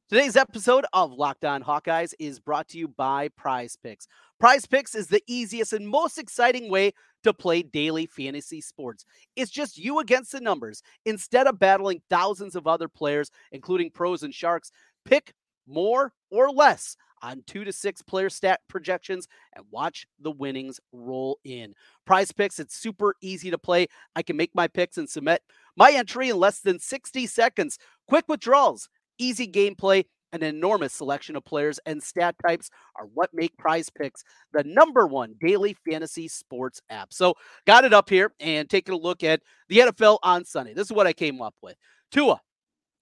Today's 0.08 0.36
episode 0.36 0.86
of 0.92 1.12
Locked 1.12 1.44
On 1.44 1.60
Hawkeyes 1.60 2.14
is 2.20 2.38
brought 2.38 2.68
to 2.68 2.78
you 2.78 2.86
by 2.86 3.30
PrizePicks. 3.30 4.06
Prize 4.38 4.64
Picks 4.64 4.94
is 4.94 5.08
the 5.08 5.24
easiest 5.26 5.72
and 5.72 5.88
most 5.88 6.18
exciting 6.18 6.70
way 6.70 6.92
to 7.24 7.34
play 7.34 7.62
daily 7.62 8.06
fantasy 8.06 8.60
sports. 8.60 9.04
It's 9.34 9.50
just 9.50 9.76
you 9.76 9.98
against 9.98 10.30
the 10.30 10.40
numbers. 10.40 10.84
Instead 11.04 11.48
of 11.48 11.58
battling 11.58 12.00
thousands 12.08 12.54
of 12.54 12.68
other 12.68 12.86
players, 12.86 13.28
including 13.50 13.90
pros 13.90 14.22
and 14.22 14.32
sharks, 14.32 14.70
pick 15.04 15.34
more 15.66 16.12
or 16.30 16.52
less 16.52 16.96
on 17.22 17.42
two 17.46 17.64
to 17.64 17.72
six 17.72 18.02
player 18.02 18.30
stat 18.30 18.60
projections 18.68 19.28
and 19.54 19.64
watch 19.70 20.06
the 20.20 20.30
winnings 20.30 20.80
roll 20.92 21.38
in. 21.44 21.74
PrizePicks, 22.08 22.60
it's 22.60 22.76
super 22.76 23.14
easy 23.20 23.50
to 23.50 23.58
play. 23.58 23.86
I 24.16 24.22
can 24.22 24.36
make 24.36 24.54
my 24.54 24.68
picks 24.68 24.98
and 24.98 25.08
submit 25.08 25.42
my 25.76 25.92
entry 25.92 26.30
in 26.30 26.38
less 26.38 26.60
than 26.60 26.78
60 26.78 27.26
seconds. 27.26 27.78
Quick 28.08 28.24
withdrawals, 28.28 28.88
easy 29.18 29.46
gameplay, 29.46 30.04
an 30.32 30.42
enormous 30.42 30.92
selection 30.92 31.36
of 31.36 31.44
players 31.44 31.80
and 31.86 32.02
stat 32.02 32.36
types 32.46 32.70
are 32.96 33.06
what 33.14 33.30
make 33.32 33.56
PrizePicks 33.56 34.22
the 34.52 34.64
number 34.64 35.06
one 35.06 35.34
daily 35.40 35.76
fantasy 35.88 36.28
sports 36.28 36.80
app. 36.90 37.12
So, 37.12 37.34
got 37.66 37.84
it 37.84 37.92
up 37.92 38.08
here 38.08 38.32
and 38.40 38.68
taking 38.68 38.94
a 38.94 38.98
look 38.98 39.24
at 39.24 39.40
the 39.68 39.78
NFL 39.78 40.18
on 40.22 40.44
Sunday. 40.44 40.74
This 40.74 40.86
is 40.86 40.92
what 40.92 41.06
I 41.06 41.12
came 41.12 41.42
up 41.42 41.54
with. 41.62 41.76
Tua 42.12 42.40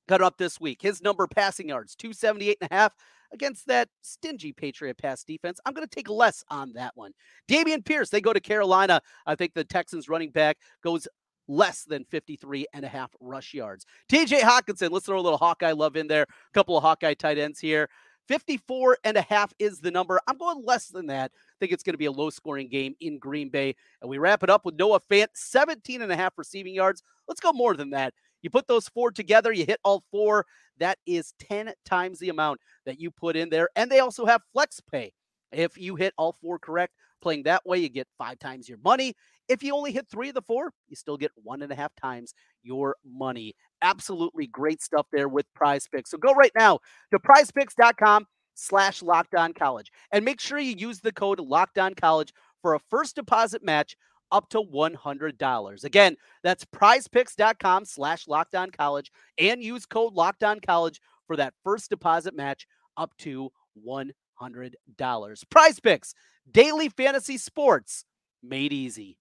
got 0.09 0.23
up 0.23 0.39
this 0.39 0.61
week. 0.61 0.81
His 0.81 1.03
number 1.03 1.27
passing 1.27 1.69
yards, 1.69 1.95
278 1.95 2.59
and 2.61 2.71
a 2.71 2.75
half 2.75 2.95
against 3.33 3.67
that 3.67 3.89
stingy 4.03 4.53
Patriot 4.53 4.99
pass 4.99 5.25
defense. 5.25 5.61
I'm 5.65 5.75
going 5.75 5.87
to 5.87 5.95
take 5.95 6.09
less 6.09 6.45
on 6.51 6.73
that 6.75 6.97
one. 6.97 7.13
Dameon 7.49 7.85
Pierce, 7.85 8.11
they 8.11 8.21
go 8.21 8.33
to 8.33 8.41
Carolina. 8.41 9.01
I 9.27 9.35
think 9.35 9.55
the 9.55 9.65
Texans 9.65 10.09
running 10.09 10.31
back 10.31 10.59
goes 10.83 11.07
less 11.49 11.85
than 11.85 12.05
53 12.05 12.67
and 12.75 12.85
a 12.85 12.89
half 12.89 13.11
rush 13.21 13.55
yards. 13.55 13.87
TJ 14.11 14.41
Hockenson, 14.41 14.91
let's 14.91 15.07
throw 15.07 15.19
a 15.19 15.23
little 15.23 15.39
Hawkeye 15.39 15.73
love 15.73 15.97
in 15.97 16.07
there. 16.07 16.25
A 16.25 16.55
couple 16.55 16.77
of 16.77 16.83
Hawkeye 16.83 17.15
tight 17.15 17.39
ends 17.39 17.59
here. 17.59 17.89
54 18.29 18.99
and 19.05 19.17
a 19.17 19.23
half 19.23 19.55
is 19.59 19.81
the 19.81 19.91
number. 19.91 20.21
I'm 20.27 20.37
going 20.37 20.63
less 20.63 20.89
than 20.89 21.07
that. 21.07 21.33
I 21.35 21.55
think 21.59 21.73
it's 21.73 21.83
going 21.83 21.95
to 21.95 21.99
be 21.99 22.05
a 22.05 22.13
low 22.13 22.29
scoring 22.29 22.69
game 22.69 22.95
in 23.01 23.19
Green 23.19 23.49
Bay. 23.49 23.75
And 24.03 24.11
we 24.11 24.19
wrap 24.19 24.43
it 24.43 24.51
up 24.51 24.67
with 24.67 24.75
Noah 24.75 25.01
Fant, 25.01 25.29
17 25.33 26.03
and 26.03 26.13
a 26.13 26.17
half 26.17 26.37
receiving 26.37 26.75
yards. 26.75 27.03
Let's 27.27 27.41
go 27.41 27.53
more 27.53 27.75
than 27.75 27.91
that. 27.91 28.13
You 28.43 28.51
put 28.51 28.67
those 28.67 28.89
four 28.89 29.11
together, 29.11 29.53
you 29.53 29.65
hit 29.65 29.81
all 29.85 30.05
four. 30.11 30.47
That 30.79 30.99
is 31.07 31.33
10 31.49 31.73
times 31.85 32.19
the 32.19 32.29
amount 32.29 32.61
that 32.87 33.01
you 33.01 33.11
put 33.11 33.37
in 33.37 33.51
there. 33.51 33.69
And 33.77 33.91
they 33.91 34.01
also 34.01 34.27
have 34.27 34.43
flex 34.53 34.81
pay. 34.81 35.13
If 35.51 35.79
you 35.79 35.97
hit 35.97 36.15
all 36.19 36.33
four 36.33 36.59
correct, 36.59 36.93
playing 37.21 37.45
that 37.45 37.67
way, 37.67 37.79
you 37.79 37.89
get 37.89 38.07
five 38.17 38.39
times 38.39 38.69
your 38.69 38.79
money. 38.85 39.15
If 39.49 39.63
you 39.63 39.75
only 39.75 39.93
hit 39.93 40.07
three 40.09 40.29
of 40.29 40.35
the 40.35 40.43
four, 40.43 40.73
you 40.89 40.97
still 40.97 41.17
get 41.17 41.33
one 41.43 41.63
and 41.63 41.73
a 41.73 41.75
half 41.75 41.95
times 41.97 42.35
your 42.63 42.97
money. 43.05 43.55
Absolutely 43.83 44.47
great 44.47 44.83
stuff 44.83 45.07
there 45.11 45.29
with 45.29 45.47
PrizePicks. 45.59 46.09
So 46.09 46.19
go 46.19 46.35
right 46.35 46.53
now 46.57 46.81
to 47.13 47.19
prizepicks.com 47.19 48.27
slash 48.55 49.03
locked 49.03 49.35
on 49.35 49.53
college 49.55 49.91
and 50.13 50.25
make 50.25 50.41
sure 50.41 50.59
you 50.59 50.75
use 50.77 51.01
the 51.01 51.13
code 51.13 51.41
locked 51.41 51.79
on 51.79 51.95
college 51.95 52.33
for 52.61 52.75
a 52.75 52.81
first 52.91 53.15
deposit 53.15 53.65
match 53.65 53.97
up 54.31 54.49
to 54.51 54.63
$100. 54.63 55.85
Again, 55.85 56.17
that's 56.43 56.65
prizepicks.com 56.65 57.85
slash 57.85 58.29
locked 58.29 58.55
on 58.55 58.71
college 58.71 59.11
and 59.39 59.63
use 59.63 59.87
code 59.87 60.15
locked 60.15 60.45
on 60.45 60.61
college 60.61 61.01
for 61.27 61.37
that 61.37 61.55
first 61.65 61.91
deposit 61.91 62.35
match 62.35 62.67
up 62.97 63.17
to 63.19 63.51
$100. 63.87 64.73
PrizePicks, 64.91 66.15
daily 66.51 66.89
fantasy 66.89 67.39
sports 67.39 68.05
made 68.43 68.73
easy. 68.73 69.19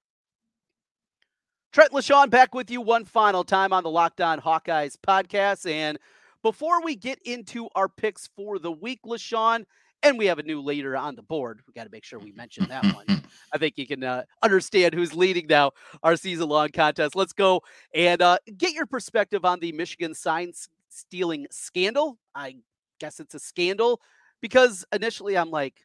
Trent 1.74 1.92
LeShun 1.92 2.30
back 2.30 2.56
with 2.56 2.72
you 2.72 2.82
one 2.82 3.06
final 3.06 3.44
time 3.44 3.74
on 3.74 3.84
the 3.84 3.90
Locked 3.90 4.22
On 4.22 4.40
Hawkeyes 4.40 4.96
podcast. 5.06 5.70
And 5.70 6.00
before 6.42 6.82
we 6.82 6.96
get 6.96 7.20
into 7.24 7.68
our 7.76 7.90
picks 7.90 8.30
for 8.36 8.58
the 8.58 8.72
week, 8.72 9.02
LeShun, 9.06 9.66
and 10.04 10.18
we 10.18 10.28
have 10.28 10.40
a 10.40 10.44
new 10.44 10.62
leader 10.62 10.96
on 10.96 11.16
the 11.16 11.24
board. 11.24 11.62
We 11.68 11.74
got 11.74 11.86
to 11.86 11.90
make 11.92 12.04
sure 12.04 12.20
we 12.20 12.32
mention 12.32 12.68
that 12.70 12.84
one. 12.94 13.06
I 13.54 13.58
think 13.58 13.78
you 13.78 13.88
can 13.88 14.04
uh, 14.04 14.24
understand 14.42 14.94
who's 14.94 15.14
leading 15.14 15.48
now 15.48 15.72
our 16.04 16.16
season 16.16 16.50
long 16.50 16.70
contest. 16.70 17.16
Let's 17.16 17.34
go 17.34 17.62
and 17.94 18.22
uh, 18.22 18.38
get 18.58 18.74
your 18.74 18.86
perspective 18.86 19.46
on 19.46 19.60
the 19.60 19.72
Michigan 19.72 20.14
sign 20.14 20.54
stealing 20.90 21.48
scandal. 21.52 22.18
I 22.36 22.58
guess 23.00 23.20
it's 23.20 23.36
a 23.36 23.40
scandal 23.40 24.02
because 24.42 24.86
initially 24.92 25.38
I'm 25.38 25.52
like, 25.52 25.76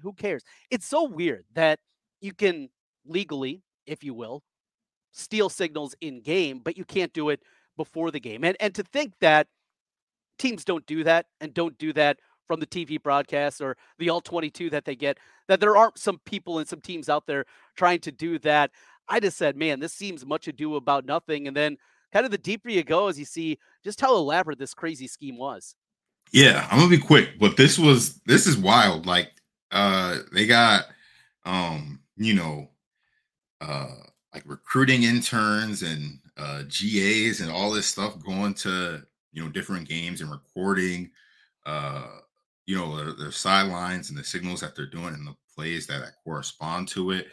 who 0.00 0.12
cares? 0.12 0.42
It's 0.70 0.86
so 0.86 1.04
weird 1.04 1.44
that 1.54 1.78
you 2.20 2.32
can 2.32 2.68
legally, 3.06 3.62
if 3.86 4.02
you 4.04 4.14
will, 4.14 4.42
steal 5.12 5.48
signals 5.48 5.94
in 6.00 6.20
game, 6.22 6.60
but 6.62 6.76
you 6.76 6.84
can't 6.84 7.12
do 7.12 7.28
it 7.28 7.40
before 7.76 8.10
the 8.10 8.20
game. 8.20 8.44
And 8.44 8.56
and 8.60 8.74
to 8.74 8.82
think 8.82 9.14
that 9.20 9.46
teams 10.38 10.64
don't 10.64 10.86
do 10.86 11.04
that 11.04 11.26
and 11.40 11.54
don't 11.54 11.78
do 11.78 11.92
that 11.92 12.18
from 12.46 12.60
the 12.60 12.66
TV 12.66 13.02
broadcast 13.02 13.60
or 13.60 13.76
the 13.98 14.10
all 14.10 14.20
22 14.20 14.70
that 14.70 14.84
they 14.84 14.96
get, 14.96 15.18
that 15.48 15.60
there 15.60 15.76
aren't 15.76 15.98
some 15.98 16.20
people 16.24 16.58
and 16.58 16.68
some 16.68 16.80
teams 16.80 17.08
out 17.08 17.26
there 17.26 17.44
trying 17.76 18.00
to 18.00 18.12
do 18.12 18.38
that. 18.40 18.70
I 19.08 19.20
just 19.20 19.36
said, 19.36 19.56
man, 19.56 19.80
this 19.80 19.92
seems 19.92 20.24
much 20.24 20.48
ado 20.48 20.76
about 20.76 21.04
nothing. 21.04 21.46
And 21.46 21.56
then 21.56 21.76
kind 22.12 22.24
of 22.24 22.30
the 22.30 22.38
deeper 22.38 22.68
you 22.68 22.82
go 22.84 23.08
as 23.08 23.18
you 23.18 23.24
see 23.24 23.58
just 23.82 24.00
how 24.00 24.14
elaborate 24.16 24.58
this 24.58 24.74
crazy 24.74 25.08
scheme 25.08 25.36
was. 25.38 25.74
Yeah, 26.32 26.66
I'm 26.70 26.78
gonna 26.78 26.90
be 26.90 26.98
quick, 26.98 27.38
but 27.38 27.56
this 27.56 27.78
was 27.78 28.20
this 28.24 28.46
is 28.46 28.56
wild. 28.56 29.04
Like, 29.04 29.32
uh, 29.70 30.18
they 30.32 30.46
got, 30.46 30.86
um, 31.44 32.00
you 32.16 32.34
know, 32.34 32.70
uh, 33.60 33.94
like 34.32 34.44
recruiting 34.46 35.02
interns 35.02 35.82
and 35.82 36.18
uh 36.38 36.62
GAs 36.62 37.40
and 37.40 37.50
all 37.50 37.70
this 37.70 37.86
stuff 37.86 38.22
going 38.24 38.54
to 38.54 39.02
you 39.32 39.42
know 39.42 39.50
different 39.50 39.88
games 39.88 40.22
and 40.22 40.30
recording, 40.30 41.10
uh, 41.66 42.06
you 42.72 42.78
know, 42.78 42.96
their, 42.96 43.12
their 43.12 43.30
sidelines 43.30 44.08
and 44.08 44.18
the 44.18 44.24
signals 44.24 44.60
that 44.60 44.74
they're 44.74 44.86
doing 44.86 45.12
and 45.12 45.26
the 45.26 45.34
plays 45.54 45.86
that, 45.86 46.00
that 46.00 46.14
correspond 46.24 46.88
to 46.88 47.10
it, 47.10 47.26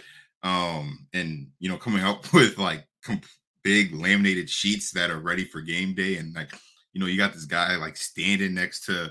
um, 0.44 1.08
and 1.14 1.48
you 1.60 1.70
know, 1.70 1.78
coming 1.78 2.04
up 2.04 2.34
with 2.34 2.58
like 2.58 2.86
com- 3.06 3.22
big 3.64 3.96
laminated 3.96 4.50
sheets 4.50 4.92
that 4.92 5.10
are 5.10 5.20
ready 5.20 5.46
for 5.46 5.62
game 5.62 5.96
day 5.96 6.18
and 6.18 6.36
like 6.36 6.52
you 6.92 7.00
know, 7.00 7.08
you 7.08 7.18
got 7.18 7.32
this 7.32 7.46
guy 7.46 7.78
like 7.78 7.96
standing 7.96 8.54
next 8.54 8.84
to 8.86 9.10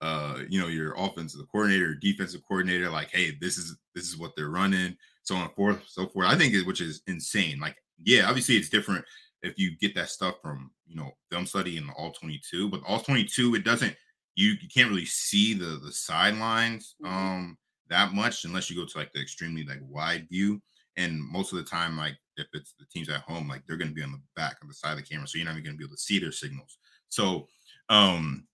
uh, 0.00 0.38
you 0.48 0.60
know, 0.60 0.66
your 0.66 0.94
offensive 0.96 1.46
coordinator, 1.52 1.94
defensive 1.94 2.40
coordinator, 2.48 2.90
like, 2.90 3.10
hey, 3.12 3.36
this 3.40 3.56
is 3.56 3.76
this 3.94 4.08
is 4.08 4.18
what 4.18 4.32
they're 4.36 4.48
running, 4.48 4.96
so 5.22 5.36
on 5.36 5.42
and 5.42 5.54
forth, 5.54 5.84
so 5.86 6.08
forth. 6.08 6.26
I 6.26 6.36
think 6.36 6.54
it, 6.54 6.66
which 6.66 6.80
is 6.80 7.02
insane. 7.06 7.60
Like, 7.60 7.76
yeah, 8.02 8.28
obviously 8.28 8.56
it's 8.56 8.68
different 8.68 9.04
if 9.42 9.56
you 9.58 9.76
get 9.78 9.94
that 9.94 10.08
stuff 10.08 10.34
from 10.42 10.72
you 10.88 10.96
know 10.96 11.12
film 11.30 11.46
study 11.46 11.76
and 11.76 11.88
all 11.96 12.10
22, 12.10 12.68
but 12.68 12.80
all 12.84 12.98
22, 12.98 13.54
it 13.54 13.64
doesn't 13.64 13.94
you 14.38 14.50
you 14.62 14.68
can't 14.72 14.88
really 14.88 15.04
see 15.04 15.52
the 15.52 15.80
the 15.84 15.92
sidelines 15.92 16.94
mm-hmm. 17.02 17.12
um 17.12 17.58
that 17.88 18.12
much 18.12 18.44
unless 18.44 18.70
you 18.70 18.76
go 18.76 18.86
to 18.86 18.98
like 18.98 19.12
the 19.12 19.20
extremely 19.20 19.64
like 19.64 19.80
wide 19.82 20.26
view. 20.30 20.60
And 20.96 21.20
most 21.20 21.52
of 21.52 21.58
the 21.58 21.64
time, 21.64 21.96
like 21.96 22.16
if 22.36 22.46
it's 22.52 22.74
the 22.78 22.86
teams 22.86 23.08
at 23.08 23.20
home, 23.20 23.48
like 23.48 23.62
they're 23.66 23.76
going 23.76 23.88
to 23.88 23.94
be 23.94 24.02
on 24.02 24.12
the 24.12 24.20
back 24.36 24.56
of 24.60 24.68
the 24.68 24.74
side 24.74 24.92
of 24.92 24.98
the 24.98 25.02
camera, 25.02 25.26
so 25.26 25.38
you're 25.38 25.46
not 25.46 25.52
even 25.52 25.64
going 25.64 25.74
to 25.74 25.78
be 25.78 25.84
able 25.84 25.96
to 25.96 26.02
see 26.02 26.18
their 26.18 26.32
signals. 26.32 26.78
So, 27.08 27.46
um, 27.88 28.46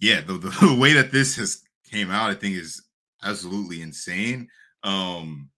yeah, 0.00 0.20
the, 0.20 0.34
the 0.62 0.76
way 0.78 0.92
that 0.92 1.12
this 1.12 1.36
has 1.36 1.62
came 1.90 2.10
out, 2.10 2.30
I 2.30 2.34
think 2.34 2.56
is 2.56 2.82
absolutely 3.24 3.82
insane. 3.82 4.48
Um, 4.84 5.50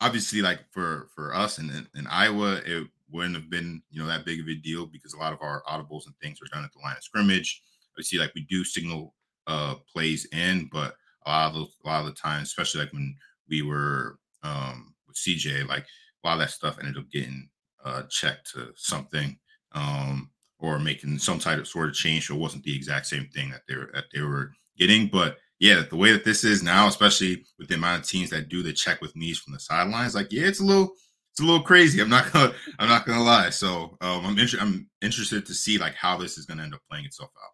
obviously, 0.00 0.42
like 0.42 0.60
for 0.70 1.08
for 1.14 1.34
us 1.34 1.58
in, 1.58 1.86
in 1.94 2.06
Iowa, 2.06 2.60
it 2.66 2.86
wouldn't 3.10 3.36
have 3.36 3.50
been 3.50 3.82
you 3.90 4.00
know 4.00 4.06
that 4.06 4.26
big 4.26 4.40
of 4.40 4.48
a 4.48 4.54
deal 4.54 4.86
because 4.86 5.14
a 5.14 5.18
lot 5.18 5.32
of 5.32 5.40
our 5.40 5.62
audibles 5.66 6.06
and 6.06 6.14
things 6.22 6.38
are 6.42 6.54
done 6.54 6.64
at 6.64 6.72
the 6.72 6.80
line 6.80 6.96
of 6.96 7.02
scrimmage. 7.02 7.62
See, 8.02 8.18
like 8.18 8.34
we 8.34 8.46
do 8.48 8.64
signal 8.64 9.14
uh 9.46 9.74
plays 9.92 10.26
in, 10.32 10.68
but 10.72 10.94
a 11.26 11.30
lot 11.30 11.48
of 11.48 11.54
those, 11.54 11.76
a 11.84 11.88
lot 11.88 12.00
of 12.00 12.06
the 12.06 12.12
time, 12.12 12.42
especially 12.42 12.80
like 12.80 12.92
when 12.92 13.16
we 13.48 13.62
were 13.62 14.18
um 14.42 14.94
with 15.06 15.16
CJ, 15.16 15.68
like 15.68 15.84
a 16.24 16.28
lot 16.28 16.34
of 16.34 16.40
that 16.40 16.50
stuff 16.50 16.78
ended 16.78 16.98
up 16.98 17.10
getting 17.10 17.48
uh 17.84 18.02
checked 18.10 18.52
to 18.52 18.72
something. 18.76 19.38
Um 19.72 20.30
or 20.60 20.78
making 20.78 21.18
some 21.18 21.38
type 21.38 21.58
of 21.58 21.66
sort 21.66 21.88
of 21.88 21.94
change 21.94 22.26
so 22.26 22.34
it 22.34 22.38
wasn't 22.38 22.62
the 22.64 22.74
exact 22.74 23.06
same 23.06 23.26
thing 23.34 23.50
that 23.50 23.62
they 23.66 23.74
were 23.74 23.90
that 23.94 24.04
they 24.12 24.20
were 24.20 24.52
getting. 24.78 25.08
But 25.08 25.38
yeah, 25.58 25.82
the 25.88 25.96
way 25.96 26.12
that 26.12 26.24
this 26.24 26.44
is 26.44 26.62
now, 26.62 26.86
especially 26.86 27.44
with 27.58 27.68
the 27.68 27.74
amount 27.74 28.02
of 28.02 28.08
teams 28.08 28.30
that 28.30 28.48
do 28.48 28.62
the 28.62 28.72
check 28.72 29.00
with 29.00 29.16
knees 29.16 29.38
from 29.38 29.52
the 29.52 29.60
sidelines, 29.60 30.14
like 30.14 30.32
yeah, 30.32 30.46
it's 30.46 30.60
a 30.60 30.64
little 30.64 30.94
it's 31.32 31.40
a 31.40 31.44
little 31.44 31.62
crazy. 31.62 32.00
I'm 32.00 32.08
not 32.08 32.32
gonna 32.32 32.52
I'm 32.78 32.88
not 32.88 33.06
gonna 33.06 33.22
lie. 33.22 33.50
So 33.50 33.96
um, 34.00 34.24
I'm 34.26 34.38
inter- 34.38 34.58
I'm 34.60 34.88
interested 35.02 35.46
to 35.46 35.54
see 35.54 35.78
like 35.78 35.94
how 35.94 36.16
this 36.16 36.38
is 36.38 36.46
gonna 36.46 36.62
end 36.62 36.74
up 36.74 36.80
playing 36.90 37.06
itself 37.06 37.30
out 37.36 37.52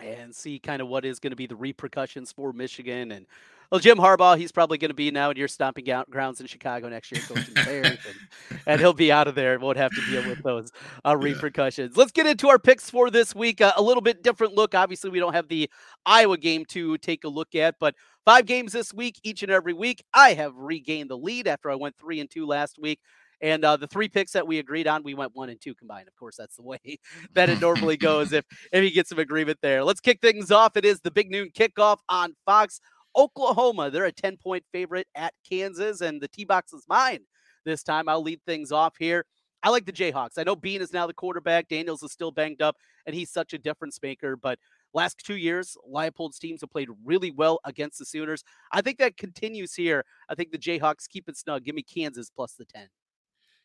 and 0.00 0.34
see 0.34 0.58
kind 0.58 0.82
of 0.82 0.88
what 0.88 1.04
is 1.04 1.18
going 1.18 1.30
to 1.30 1.36
be 1.36 1.46
the 1.46 1.56
repercussions 1.56 2.32
for 2.32 2.52
Michigan 2.52 3.12
and 3.12 3.26
well, 3.70 3.78
Jim 3.78 3.98
Harbaugh, 3.98 4.36
he's 4.36 4.50
probably 4.50 4.78
going 4.78 4.88
to 4.90 4.94
be 4.94 5.12
now 5.12 5.30
in 5.30 5.36
your 5.36 5.46
stomping 5.46 5.84
grounds 6.10 6.40
in 6.40 6.48
Chicago 6.48 6.88
next 6.88 7.12
year, 7.12 7.22
coaching 7.22 7.54
the 7.54 7.62
Bears, 7.62 7.86
and, 7.86 8.60
and, 8.66 8.80
he'll 8.80 8.92
be 8.92 9.12
out 9.12 9.28
of 9.28 9.36
there 9.36 9.54
and 9.54 9.62
won't 9.62 9.76
have 9.76 9.92
to 9.92 10.00
deal 10.10 10.28
with 10.28 10.42
those 10.42 10.72
uh, 11.06 11.16
repercussions. 11.20 11.92
Yeah. 11.94 12.00
Let's 12.00 12.10
get 12.10 12.26
into 12.26 12.48
our 12.48 12.58
picks 12.58 12.90
for 12.90 13.10
this 13.10 13.32
week. 13.32 13.60
Uh, 13.60 13.72
a 13.76 13.82
little 13.82 14.00
bit 14.00 14.24
different 14.24 14.54
look. 14.54 14.74
Obviously, 14.74 15.10
we 15.10 15.20
don't 15.20 15.34
have 15.34 15.46
the 15.46 15.70
Iowa 16.04 16.36
game 16.36 16.64
to 16.70 16.98
take 16.98 17.22
a 17.22 17.28
look 17.28 17.54
at, 17.54 17.76
but 17.78 17.94
five 18.24 18.44
games 18.46 18.72
this 18.72 18.92
week, 18.92 19.20
each 19.22 19.44
and 19.44 19.52
every 19.52 19.72
week. 19.72 20.02
I 20.12 20.34
have 20.34 20.56
regained 20.56 21.08
the 21.08 21.18
lead 21.18 21.46
after 21.46 21.70
I 21.70 21.76
went 21.76 21.96
three 21.96 22.18
and 22.18 22.28
two 22.28 22.46
last 22.46 22.76
week. 22.76 22.98
And 23.42 23.64
uh, 23.64 23.76
the 23.76 23.86
three 23.86 24.08
picks 24.08 24.32
that 24.32 24.46
we 24.46 24.58
agreed 24.58 24.86
on, 24.86 25.02
we 25.02 25.14
went 25.14 25.34
one 25.34 25.48
and 25.48 25.60
two 25.60 25.74
combined. 25.74 26.08
Of 26.08 26.16
course, 26.16 26.36
that's 26.36 26.56
the 26.56 26.62
way 26.62 26.78
that 27.34 27.48
it 27.48 27.60
normally 27.60 27.96
goes 27.96 28.32
if 28.32 28.44
if 28.72 28.84
you 28.84 28.90
get 28.90 29.08
some 29.08 29.18
agreement 29.18 29.58
there. 29.62 29.82
Let's 29.82 30.00
kick 30.00 30.20
things 30.20 30.50
off. 30.50 30.76
It 30.76 30.84
is 30.84 31.00
the 31.00 31.10
big 31.10 31.30
noon 31.30 31.50
kickoff 31.50 31.98
on 32.08 32.34
Fox. 32.44 32.80
Oklahoma, 33.16 33.90
they're 33.90 34.04
a 34.04 34.12
10 34.12 34.36
point 34.36 34.64
favorite 34.72 35.08
at 35.14 35.34
Kansas, 35.48 36.00
and 36.00 36.20
the 36.20 36.28
T 36.28 36.44
box 36.44 36.72
is 36.72 36.84
mine 36.88 37.20
this 37.64 37.82
time. 37.82 38.08
I'll 38.08 38.22
lead 38.22 38.40
things 38.46 38.72
off 38.72 38.94
here. 38.98 39.24
I 39.62 39.68
like 39.68 39.84
the 39.84 39.92
Jayhawks. 39.92 40.38
I 40.38 40.42
know 40.42 40.56
Bean 40.56 40.80
is 40.80 40.92
now 40.92 41.06
the 41.06 41.12
quarterback. 41.12 41.68
Daniels 41.68 42.02
is 42.02 42.12
still 42.12 42.30
banged 42.30 42.62
up, 42.62 42.76
and 43.04 43.14
he's 43.14 43.30
such 43.30 43.52
a 43.52 43.58
difference 43.58 43.98
maker. 44.02 44.36
But 44.36 44.58
last 44.94 45.18
two 45.18 45.36
years, 45.36 45.76
Leipold's 45.90 46.38
teams 46.38 46.62
have 46.62 46.70
played 46.70 46.88
really 47.04 47.30
well 47.30 47.60
against 47.64 47.98
the 47.98 48.06
Sooners. 48.06 48.42
I 48.72 48.80
think 48.80 48.98
that 48.98 49.18
continues 49.18 49.74
here. 49.74 50.04
I 50.28 50.34
think 50.34 50.50
the 50.50 50.58
Jayhawks 50.58 51.08
keep 51.08 51.28
it 51.28 51.36
snug. 51.36 51.64
Give 51.64 51.74
me 51.74 51.82
Kansas 51.82 52.30
plus 52.30 52.54
the 52.54 52.64
10. 52.64 52.88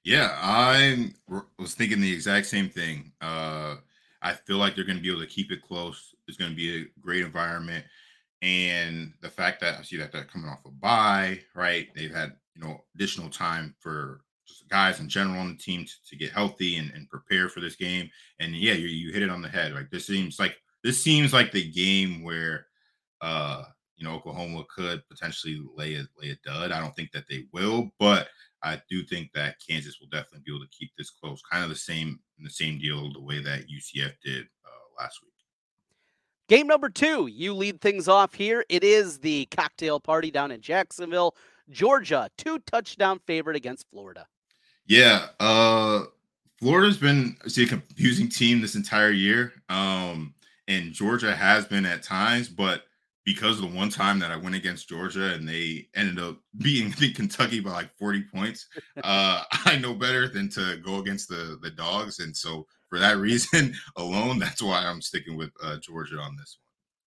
Yeah, 0.05 0.37
I 0.39 1.11
was 1.59 1.73
thinking 1.73 1.99
the 1.99 2.13
exact 2.13 2.45
same 2.45 2.69
thing. 2.69 3.11
Uh, 3.19 3.75
I 4.21 4.33
feel 4.33 4.57
like 4.57 4.75
they're 4.75 4.85
going 4.85 4.97
to 4.97 5.03
be 5.03 5.11
able 5.11 5.21
to 5.21 5.27
keep 5.27 5.51
it 5.51 5.61
close. 5.61 6.15
It's 6.27 6.37
going 6.37 6.51
to 6.51 6.55
be 6.55 6.81
a 6.81 6.85
great 7.01 7.23
environment 7.23 7.83
and 8.41 9.11
the 9.21 9.29
fact 9.29 9.59
that 9.61 9.79
I 9.79 9.81
see 9.81 9.97
that 9.97 10.11
they're 10.11 10.23
coming 10.23 10.49
off 10.49 10.65
a 10.65 10.69
bye, 10.69 11.39
right? 11.55 11.87
They've 11.95 12.13
had 12.13 12.33
you 12.55 12.63
know 12.63 12.83
additional 12.93 13.29
time 13.29 13.75
for 13.79 14.21
just 14.47 14.69
guys 14.69 14.99
in 14.99 15.09
general 15.09 15.39
on 15.39 15.49
the 15.49 15.57
team 15.57 15.85
to, 15.85 15.93
to 16.09 16.15
get 16.15 16.31
healthy 16.31 16.77
and, 16.77 16.91
and, 16.93 17.09
prepare 17.09 17.49
for 17.49 17.59
this 17.59 17.75
game. 17.75 18.09
And 18.39 18.55
yeah, 18.55 18.73
you, 18.73 18.87
you 18.87 19.11
hit 19.11 19.23
it 19.23 19.31
on 19.31 19.41
the 19.41 19.49
head. 19.49 19.73
Like 19.73 19.89
this 19.89 20.05
seems 20.05 20.37
like 20.39 20.55
this 20.83 21.01
seems 21.01 21.33
like 21.33 21.51
the 21.51 21.71
game 21.71 22.23
where 22.23 22.67
uh 23.21 23.63
you 23.97 24.05
know 24.05 24.13
Oklahoma 24.13 24.63
could 24.73 25.01
potentially 25.09 25.59
lay 25.75 25.95
a 25.95 26.05
lay 26.21 26.29
a 26.29 26.37
dud. 26.47 26.71
I 26.71 26.79
don't 26.79 26.95
think 26.95 27.11
that 27.13 27.27
they 27.27 27.45
will, 27.51 27.89
but 27.99 28.27
I 28.65 28.81
do 28.89 29.03
think 29.03 29.31
that 29.33 29.55
Kansas 29.65 29.99
will 30.01 30.07
definitely 30.07 30.41
be 30.45 30.51
able 30.51 30.65
to 30.65 30.71
keep 30.77 30.91
this 30.97 31.11
close. 31.11 31.41
Kind 31.49 31.63
of 31.63 31.69
the 31.69 31.75
same 31.75 32.19
in 32.37 32.43
the 32.43 32.49
same 32.49 32.79
deal 32.79 33.13
the 33.13 33.21
way 33.21 33.41
that 33.41 33.67
UCF 33.69 34.13
did 34.23 34.45
uh, 34.65 35.01
last 35.01 35.19
week. 35.23 35.31
Game 36.49 36.67
number 36.67 36.89
two, 36.89 37.27
you 37.27 37.53
lead 37.53 37.79
things 37.79 38.07
off 38.07 38.33
here. 38.33 38.65
It 38.69 38.83
is 38.83 39.19
the 39.19 39.47
cocktail 39.47 39.99
party 39.99 40.31
down 40.31 40.51
in 40.51 40.61
Jacksonville, 40.61 41.35
Georgia, 41.69 42.29
two 42.37 42.59
touchdown 42.59 43.19
favorite 43.25 43.55
against 43.55 43.89
Florida. 43.89 44.27
Yeah, 44.87 45.27
uh 45.39 46.03
Florida's 46.59 46.97
been 46.97 47.37
see 47.47 47.63
a 47.63 47.67
confusing 47.67 48.29
team 48.29 48.61
this 48.61 48.75
entire 48.75 49.11
year. 49.11 49.53
Um, 49.69 50.33
and 50.67 50.93
Georgia 50.93 51.35
has 51.35 51.65
been 51.65 51.85
at 51.85 52.01
times, 52.01 52.47
but 52.47 52.83
because 53.25 53.59
the 53.59 53.67
one 53.67 53.89
time 53.89 54.19
that 54.19 54.31
I 54.31 54.37
went 54.37 54.55
against 54.55 54.87
Georgia 54.87 55.33
and 55.33 55.47
they 55.47 55.87
ended 55.95 56.19
up 56.19 56.37
beating 56.57 56.91
Kentucky 57.13 57.59
by 57.59 57.71
like 57.71 57.97
40 57.97 58.23
points, 58.33 58.67
uh, 59.03 59.43
I 59.65 59.77
know 59.77 59.93
better 59.93 60.29
than 60.29 60.49
to 60.51 60.77
go 60.85 60.99
against 60.99 61.27
the 61.29 61.57
the 61.61 61.71
dogs. 61.71 62.19
And 62.19 62.35
so 62.35 62.65
for 62.89 62.99
that 62.99 63.17
reason 63.17 63.73
alone, 63.97 64.39
that's 64.39 64.61
why 64.61 64.85
I'm 64.85 65.01
sticking 65.01 65.35
with 65.35 65.51
uh, 65.63 65.77
Georgia 65.81 66.19
on 66.19 66.35
this 66.37 66.57
one. 66.59 66.63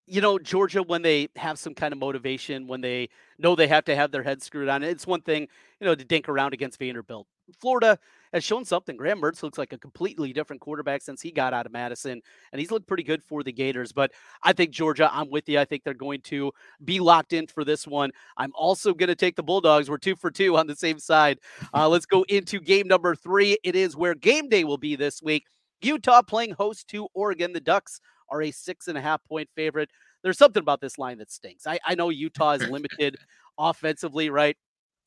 You 0.07 0.20
know, 0.20 0.38
Georgia, 0.38 0.83
when 0.83 1.00
they 1.00 1.29
have 1.37 1.59
some 1.59 1.74
kind 1.74 1.92
of 1.92 1.98
motivation, 1.98 2.66
when 2.66 2.83
they 2.83 3.09
know 3.38 3.57
they 3.57 3.68
have 3.68 3.87
to 3.87 3.96
have 3.96 4.11
their 4.11 4.22
head 4.22 4.42
screwed 4.42 4.68
on, 4.68 4.83
it's 4.83 5.07
one 5.07 5.22
thing, 5.22 5.48
you 5.81 5.87
know, 5.87 5.94
to 5.94 6.05
dink 6.05 6.29
around 6.29 6.53
against 6.53 6.79
Vanderbilt. 6.79 7.27
Florida 7.59 7.98
has 8.35 8.42
shown 8.42 8.64
something. 8.64 8.97
Graham 8.97 9.20
Mertz 9.20 9.42
looks 9.42 9.59
like 9.59 9.73
a 9.73 9.79
completely 9.79 10.33
different 10.33 10.61
quarterback 10.61 11.03
since 11.03 11.23
he 11.23 11.31
got 11.31 11.55
out 11.55 11.66
of 11.66 11.73
Madison, 11.73 12.20
and 12.53 12.61
he's 12.61 12.73
looked 12.73 12.88
pretty 12.88 13.05
good 13.05 13.23
for 13.23 13.44
the 13.44 13.53
Gators. 13.53 13.92
But 13.92 14.11
I 14.42 14.53
think 14.53 14.73
Georgia, 14.73 15.09
I'm 15.11 15.31
with 15.31 15.49
you. 15.49 15.61
I 15.61 15.64
think 15.64 15.85
they're 15.85 15.94
going 15.94 16.20
to 16.23 16.53
be 16.85 16.99
locked 16.99 17.33
in 17.33 17.47
for 17.47 17.64
this 17.64 17.87
one. 17.87 18.11
I'm 18.37 18.53
also 18.55 18.92
going 18.92 19.09
to 19.09 19.14
take 19.14 19.37
the 19.37 19.42
Bulldogs. 19.44 19.88
We're 19.88 19.99
two 19.99 20.16
for 20.16 20.33
two 20.33 20.57
on 20.57 20.66
the 20.66 20.75
same 20.75 20.99
side. 20.99 21.38
Uh, 21.73 21.88
let's 21.88 22.07
go 22.07 22.25
into 22.29 22.59
game 22.59 22.88
number 22.88 23.14
three. 23.14 23.57
It 23.62 23.77
is 23.77 23.97
where 23.97 24.16
game 24.16 24.49
day 24.49 24.64
will 24.64 24.79
be 24.79 24.97
this 24.97 25.23
week. 25.23 25.44
Utah 25.81 26.23
playing 26.23 26.53
host 26.53 26.88
to 26.88 27.07
Oregon. 27.14 27.53
The 27.53 27.61
Ducks 27.61 28.01
are 28.31 28.42
a 28.42 28.51
six 28.51 28.88
and 28.88 28.99
a 28.99 29.01
half 29.01 29.23
point 29.25 29.49
favorite. 29.55 29.90
There's 30.25 30.38
something 30.38 30.61
about 30.61 30.81
this 30.81 30.99
line 30.99 31.18
that 31.18 31.31
stinks. 31.31 31.68
I, 31.68 31.79
I 31.87 31.94
know 31.94 32.09
Utah 32.09 32.53
is 32.53 32.68
limited 32.68 33.16
offensively, 33.59 34.29
right? 34.29 34.57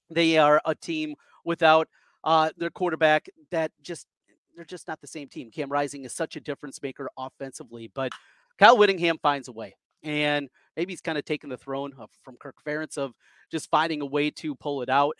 They 0.10 0.38
are 0.38 0.62
a 0.64 0.76
team 0.76 1.16
without 1.44 1.90
uh, 2.24 2.50
their 2.58 2.70
quarterback 2.70 3.28
that 3.52 3.72
just 3.82 4.08
they're 4.56 4.66
just 4.66 4.88
not 4.88 5.00
the 5.00 5.08
same 5.08 5.30
team. 5.30 5.52
Cam 5.52 5.72
Rising 5.72 6.04
is 6.04 6.14
such 6.14 6.36
a 6.36 6.42
difference 6.42 6.82
maker 6.82 7.10
offensively, 7.18 7.92
but 7.94 8.12
Kyle 8.58 8.78
Whittingham 8.78 9.20
finds 9.22 9.48
a 9.48 9.52
way. 9.52 9.76
And 10.04 10.50
maybe 10.76 10.94
he's 10.94 11.02
kind 11.02 11.18
of 11.18 11.26
taken 11.26 11.50
the 11.50 11.58
throne 11.58 11.94
of, 11.98 12.10
from 12.24 12.38
Kirk 12.38 12.56
Ferentz 12.66 12.98
of 12.98 13.14
just 13.52 13.70
finding 13.70 14.02
a 14.02 14.06
way 14.06 14.32
to 14.32 14.56
pull 14.56 14.82
it 14.82 14.90
out. 14.90 15.16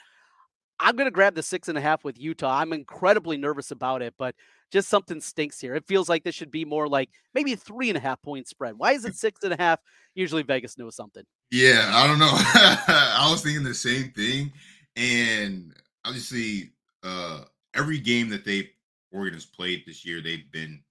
I'm 0.80 0.96
going 0.96 1.06
to 1.06 1.12
grab 1.12 1.36
the 1.36 1.44
six 1.44 1.68
and 1.68 1.78
a 1.78 1.82
half 1.82 2.04
with 2.04 2.20
Utah. 2.20 2.60
I'm 2.60 2.74
incredibly 2.74 3.38
nervous 3.38 3.72
about 3.72 4.02
it, 4.02 4.14
but 4.18 4.36
just 4.72 4.90
something 4.90 5.22
stinks 5.22 5.60
here. 5.60 5.76
It 5.76 5.88
feels 5.88 6.10
like 6.10 6.24
this 6.24 6.36
should 6.36 6.52
be 6.52 6.66
more 6.66 6.88
like 6.88 7.10
maybe 7.34 7.54
a 7.54 7.58
three 7.58 7.90
and 7.90 7.98
a 7.98 8.02
half 8.02 8.22
point 8.22 8.48
spread. 8.48 8.76
Why 8.78 8.92
is 8.94 9.06
it 9.06 9.16
six 9.16 9.44
and 9.44 9.54
a 9.54 9.58
half? 9.58 9.80
Usually 10.14 10.44
Vegas 10.44 10.78
knows 10.78 10.96
something. 10.96 11.24
Yeah, 11.52 11.90
I 11.94 12.06
don't 12.06 12.20
know. 12.20 12.30
I 12.32 13.28
was 13.32 13.42
thinking 13.42 13.64
the 13.64 13.74
same 13.74 14.12
thing. 14.12 14.52
And 14.96 15.74
obviously, 16.06 16.72
uh, 17.04 17.44
every 17.76 18.00
game 18.00 18.30
that 18.30 18.46
they 18.46 18.72
Oregon 19.12 19.36
has 19.36 19.46
played 19.46 19.84
this 19.86 20.06
year, 20.06 20.22
they've 20.22 20.52
been 20.52 20.82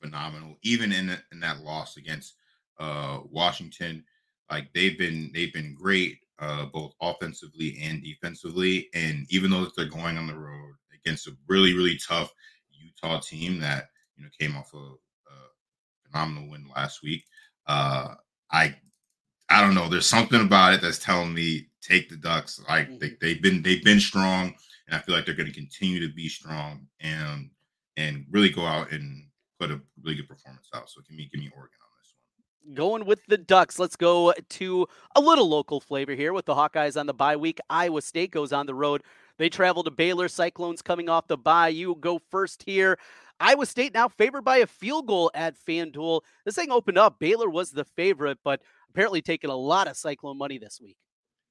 phenomenal. 0.00 0.56
Even 0.62 0.92
in, 0.92 1.16
in 1.32 1.40
that 1.40 1.60
loss 1.60 1.96
against 1.96 2.34
uh, 2.78 3.20
Washington. 3.30 4.04
Like 4.50 4.72
they've 4.74 4.98
been 4.98 5.30
they've 5.34 5.52
been 5.52 5.74
great 5.74 6.18
uh, 6.38 6.66
both 6.66 6.94
offensively 7.00 7.78
and 7.82 8.02
defensively. 8.02 8.88
And 8.94 9.26
even 9.30 9.50
though 9.50 9.66
they're 9.76 9.86
going 9.86 10.18
on 10.18 10.26
the 10.26 10.38
road 10.38 10.74
against 10.94 11.26
a 11.26 11.36
really 11.48 11.74
really 11.74 11.98
tough 11.98 12.32
Utah 12.70 13.20
team 13.20 13.58
that 13.60 13.88
you 14.16 14.24
know 14.24 14.30
came 14.38 14.56
off 14.56 14.72
a, 14.74 14.78
a 14.78 15.36
phenomenal 16.04 16.48
win 16.50 16.66
last 16.74 17.02
week, 17.02 17.24
uh, 17.66 18.14
I 18.50 18.76
I 19.48 19.60
don't 19.60 19.74
know. 19.74 19.88
There's 19.88 20.06
something 20.06 20.40
about 20.40 20.74
it 20.74 20.80
that's 20.80 20.98
telling 20.98 21.34
me 21.34 21.68
take 21.80 22.08
the 22.08 22.16
Ducks. 22.16 22.60
Like 22.68 22.88
mm-hmm. 22.88 22.98
they, 22.98 23.16
they've 23.20 23.42
been 23.42 23.62
they've 23.62 23.84
been 23.84 24.00
strong, 24.00 24.54
and 24.86 24.96
I 24.96 25.00
feel 25.00 25.14
like 25.14 25.26
they're 25.26 25.34
going 25.34 25.52
to 25.52 25.54
continue 25.54 26.06
to 26.06 26.12
be 26.14 26.28
strong 26.28 26.86
and 27.00 27.50
and 27.96 28.26
really 28.30 28.50
go 28.50 28.64
out 28.64 28.92
and 28.92 29.26
put 29.58 29.70
a 29.70 29.80
really 30.02 30.16
good 30.16 30.28
performance 30.28 30.68
out. 30.74 30.90
So 30.90 31.00
give 31.08 31.16
me 31.16 31.28
give 31.32 31.40
me 31.40 31.50
Oregon 31.54 31.78
on 31.82 31.88
this 31.98 32.14
one. 32.64 32.74
Going 32.74 33.06
with 33.06 33.20
the 33.26 33.38
Ducks. 33.38 33.78
Let's 33.78 33.96
go 33.96 34.32
to 34.50 34.86
a 35.14 35.20
little 35.20 35.48
local 35.48 35.80
flavor 35.80 36.14
here 36.14 36.32
with 36.32 36.46
the 36.46 36.54
Hawkeyes 36.54 36.98
on 36.98 37.06
the 37.06 37.14
bye 37.14 37.36
week. 37.36 37.58
Iowa 37.70 38.02
State 38.02 38.30
goes 38.30 38.52
on 38.52 38.66
the 38.66 38.74
road. 38.74 39.02
They 39.38 39.48
travel 39.48 39.82
to 39.84 39.90
Baylor. 39.90 40.28
Cyclones 40.28 40.82
coming 40.82 41.08
off 41.08 41.28
the 41.28 41.36
bye. 41.36 41.68
You 41.68 41.96
go 42.00 42.20
first 42.30 42.62
here. 42.64 42.98
Iowa 43.38 43.66
State 43.66 43.92
now 43.92 44.08
favored 44.08 44.42
by 44.42 44.58
a 44.58 44.66
field 44.66 45.06
goal 45.06 45.30
at 45.34 45.56
FanDuel. 45.58 46.22
This 46.46 46.54
thing 46.54 46.70
opened 46.70 46.96
up. 46.96 47.18
Baylor 47.18 47.50
was 47.50 47.70
the 47.70 47.84
favorite, 47.84 48.38
but 48.42 48.62
apparently 48.90 49.20
taking 49.20 49.50
a 49.50 49.56
lot 49.56 49.88
of 49.88 49.96
Cyclone 49.96 50.38
money 50.38 50.56
this 50.56 50.80
week. 50.80 50.96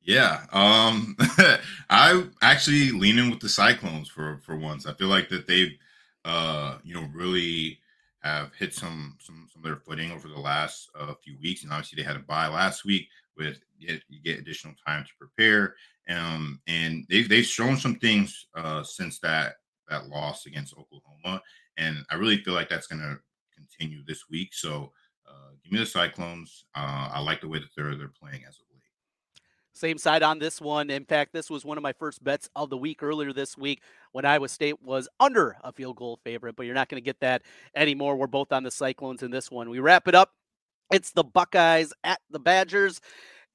Yeah, 0.06 0.46
um, 0.54 1.18
I 1.90 2.24
actually 2.44 2.92
leaning 2.92 3.32
with 3.32 3.40
the 3.40 3.50
Cyclones 3.50 4.08
for 4.08 4.40
for 4.46 4.56
once. 4.56 4.86
I 4.86 4.94
feel 4.94 5.08
like 5.08 5.30
that 5.30 5.48
they've, 5.48 5.76
uh, 6.24 6.78
you 6.84 6.94
know, 6.94 7.08
really 7.12 7.80
have 8.22 8.54
hit 8.54 8.74
some 8.76 9.18
some 9.20 9.48
some 9.52 9.62
of 9.62 9.64
their 9.64 9.78
footing 9.78 10.12
over 10.12 10.28
the 10.28 10.40
last 10.40 10.90
uh, 11.00 11.14
few 11.24 11.38
weeks, 11.42 11.64
and 11.64 11.72
obviously 11.72 12.02
they 12.02 12.08
had 12.08 12.18
a 12.18 12.20
bye 12.20 12.48
last 12.48 12.86
week 12.86 13.08
with 13.36 13.58
you 13.80 14.00
get 14.24 14.40
additional 14.40 14.76
time 14.86 15.04
to 15.04 15.12
prepare. 15.20 15.76
Um, 16.08 16.62
and 16.68 17.04
they've 17.10 17.28
they've 17.28 17.44
shown 17.44 17.76
some 17.76 17.96
things 17.96 18.46
uh, 18.56 18.84
since 18.84 19.20
that 19.22 19.56
that 19.90 20.08
loss 20.10 20.46
against 20.46 20.78
Oklahoma, 20.78 21.42
and 21.78 22.06
I 22.12 22.16
really 22.16 22.38
feel 22.44 22.54
like 22.54 22.70
that's 22.70 22.88
going 22.88 23.02
to 23.02 23.18
continue 23.56 24.04
this 24.06 24.26
week. 24.30 24.54
So 24.54 24.92
uh, 25.28 25.50
give 25.64 25.74
me 25.74 25.80
the 25.80 25.86
Cyclones. 25.88 26.66
Uh, 26.76 27.10
I 27.12 27.20
like 27.22 27.42
the 27.42 27.48
way 27.48 27.58
that 27.58 27.70
they're 27.76 27.96
they're 27.96 28.14
playing 28.22 28.44
as 28.48 28.60
of. 28.60 28.66
Same 29.76 29.98
side 29.98 30.24
on 30.24 30.40
this 30.40 30.62
one. 30.62 30.90
In 30.90 31.04
fact, 31.04 31.34
this 31.34 31.50
was 31.50 31.66
one 31.66 31.78
of 31.78 31.84
my 31.84 31.92
first 31.92 32.24
bets 32.24 32.50
of 32.56 32.70
the 32.70 32.78
week 32.78 33.04
earlier 33.04 33.34
this 33.34 33.58
week 33.58 33.82
when 34.14 34.24
Iowa 34.24 34.48
State 34.48 34.82
was 34.82 35.10
under 35.20 35.58
a 35.66 35.74
field 35.74 35.98
goal 35.98 36.18
favorite, 36.24 36.56
but 36.56 36.66
you're 36.66 36.74
not 36.74 36.88
going 36.88 37.02
to 37.02 37.06
get 37.06 37.20
that 37.20 37.42
anymore. 37.76 38.16
We're 38.16 38.28
both 38.28 38.54
on 38.54 38.64
the 38.64 38.72
Cyclones 38.72 39.22
in 39.22 39.32
this 39.32 39.52
one. 39.52 39.70
We 39.70 39.80
wrap 39.80 40.08
it 40.08 40.16
up. 40.16 40.32
It's 40.94 41.12
the 41.12 41.26
Buckeyes 41.26 41.92
at 42.06 42.22
the 42.30 42.40
Badgers. 42.40 43.02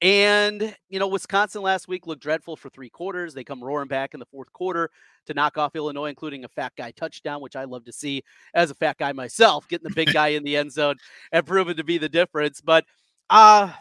And, 0.03 0.77
you 0.91 0.99
know, 0.99 1.09
Wisconsin 1.09 1.63
last 1.63 1.89
week 1.89 2.07
looked 2.07 2.23
dreadful 2.23 2.57
for 2.57 2.69
three 2.69 2.91
quarters. 2.91 3.33
They 3.33 3.45
come 3.45 3.65
roaring 3.65 3.89
back 3.89 4.13
in 4.13 4.21
the 4.21 4.27
fourth 4.27 4.53
quarter 4.53 4.91
to 5.27 5.33
knock 5.33 5.57
off 5.57 5.75
Illinois, 5.75 6.11
including 6.11 6.45
a 6.45 6.49
fat 6.49 6.73
guy 6.77 6.91
touchdown, 6.91 7.41
which 7.41 7.57
I 7.57 7.65
love 7.65 7.87
to 7.87 7.93
see 7.93 8.23
as 8.53 8.71
a 8.71 8.75
fat 8.75 8.99
guy 8.99 9.13
myself, 9.13 9.69
getting 9.69 9.89
the 9.89 9.95
big 9.95 10.13
guy 10.13 10.29
in 10.29 10.45
the 10.45 10.59
end 10.59 10.73
zone 10.73 10.97
and 11.33 11.47
proven 11.47 11.79
to 11.79 11.85
be 11.85 11.97
the 11.97 12.11
difference. 12.11 12.61
But 12.61 12.85
uh 13.31 13.73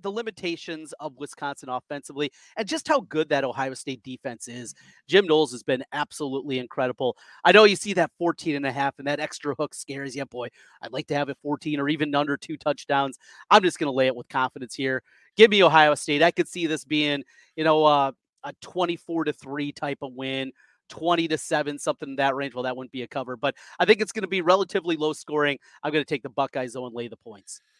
the 0.00 0.10
limitations 0.10 0.92
of 1.00 1.16
Wisconsin 1.16 1.68
offensively 1.68 2.30
and 2.56 2.66
just 2.66 2.88
how 2.88 3.00
good 3.00 3.28
that 3.28 3.44
Ohio 3.44 3.74
State 3.74 4.02
defense 4.02 4.48
is. 4.48 4.74
Jim 5.08 5.26
Knowles 5.26 5.52
has 5.52 5.62
been 5.62 5.84
absolutely 5.92 6.58
incredible. 6.58 7.16
I 7.44 7.52
know 7.52 7.64
you 7.64 7.76
see 7.76 7.92
that 7.94 8.10
14 8.18 8.56
and 8.56 8.66
a 8.66 8.72
half 8.72 8.94
and 8.98 9.06
that 9.06 9.20
extra 9.20 9.54
hook 9.54 9.74
scares 9.74 10.16
you. 10.16 10.24
Boy, 10.26 10.48
I'd 10.82 10.92
like 10.92 11.06
to 11.08 11.14
have 11.14 11.28
it 11.28 11.38
14 11.42 11.80
or 11.80 11.88
even 11.88 12.14
under 12.14 12.36
two 12.36 12.56
touchdowns. 12.56 13.18
I'm 13.50 13.62
just 13.62 13.78
going 13.78 13.90
to 13.90 13.96
lay 13.96 14.06
it 14.06 14.16
with 14.16 14.28
confidence 14.28 14.74
here. 14.74 15.02
Give 15.36 15.50
me 15.50 15.62
Ohio 15.62 15.94
State. 15.94 16.22
I 16.22 16.30
could 16.30 16.48
see 16.48 16.66
this 16.66 16.84
being, 16.84 17.22
you 17.56 17.64
know, 17.64 17.84
uh, 17.84 18.12
a 18.42 18.52
24 18.60 19.24
to 19.24 19.32
3 19.32 19.72
type 19.72 19.98
of 20.02 20.12
win. 20.14 20.52
20 20.90 21.28
to 21.28 21.38
7, 21.38 21.78
something 21.78 22.10
in 22.10 22.16
that 22.16 22.34
range. 22.34 22.54
Well, 22.54 22.64
that 22.64 22.76
wouldn't 22.76 22.92
be 22.92 23.02
a 23.02 23.08
cover, 23.08 23.38
but 23.38 23.54
I 23.80 23.86
think 23.86 24.02
it's 24.02 24.12
going 24.12 24.22
to 24.22 24.28
be 24.28 24.42
relatively 24.42 24.96
low 24.96 25.14
scoring. 25.14 25.58
I'm 25.82 25.92
going 25.92 26.04
to 26.04 26.08
take 26.08 26.22
the 26.22 26.28
Buckeyes, 26.28 26.74
though, 26.74 26.84
and 26.84 26.94
lay 26.94 27.08
the 27.08 27.16
points. 27.16 27.62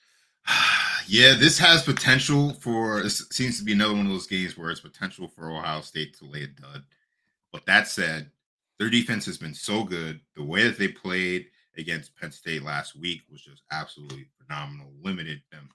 Yeah, 1.07 1.35
this 1.35 1.59
has 1.59 1.83
potential 1.83 2.55
for. 2.55 3.03
This 3.03 3.27
seems 3.31 3.59
to 3.59 3.65
be 3.65 3.73
another 3.73 3.95
one 3.95 4.07
of 4.07 4.13
those 4.13 4.27
games 4.27 4.57
where 4.57 4.71
it's 4.71 4.81
potential 4.81 5.29
for 5.29 5.51
Ohio 5.51 5.81
State 5.81 6.17
to 6.19 6.25
lay 6.25 6.45
a 6.45 6.47
dud. 6.47 6.83
But 7.53 7.67
that 7.67 7.89
said, 7.89 8.31
their 8.79 8.91
defense 8.91 9.27
has 9.27 9.39
been 9.39 9.55
so 9.55 9.85
good. 9.85 10.21
The 10.35 10.43
way 10.43 10.65
that 10.65 10.79
they 10.79 10.89
played 10.89 11.47
against 11.77 12.17
Penn 12.17 12.33
State 12.33 12.63
last 12.63 12.97
week 12.97 13.23
was 13.31 13.43
just 13.43 13.63
absolutely 13.71 14.27
phenomenal. 14.39 14.93
Limited 15.03 15.43
them 15.53 15.69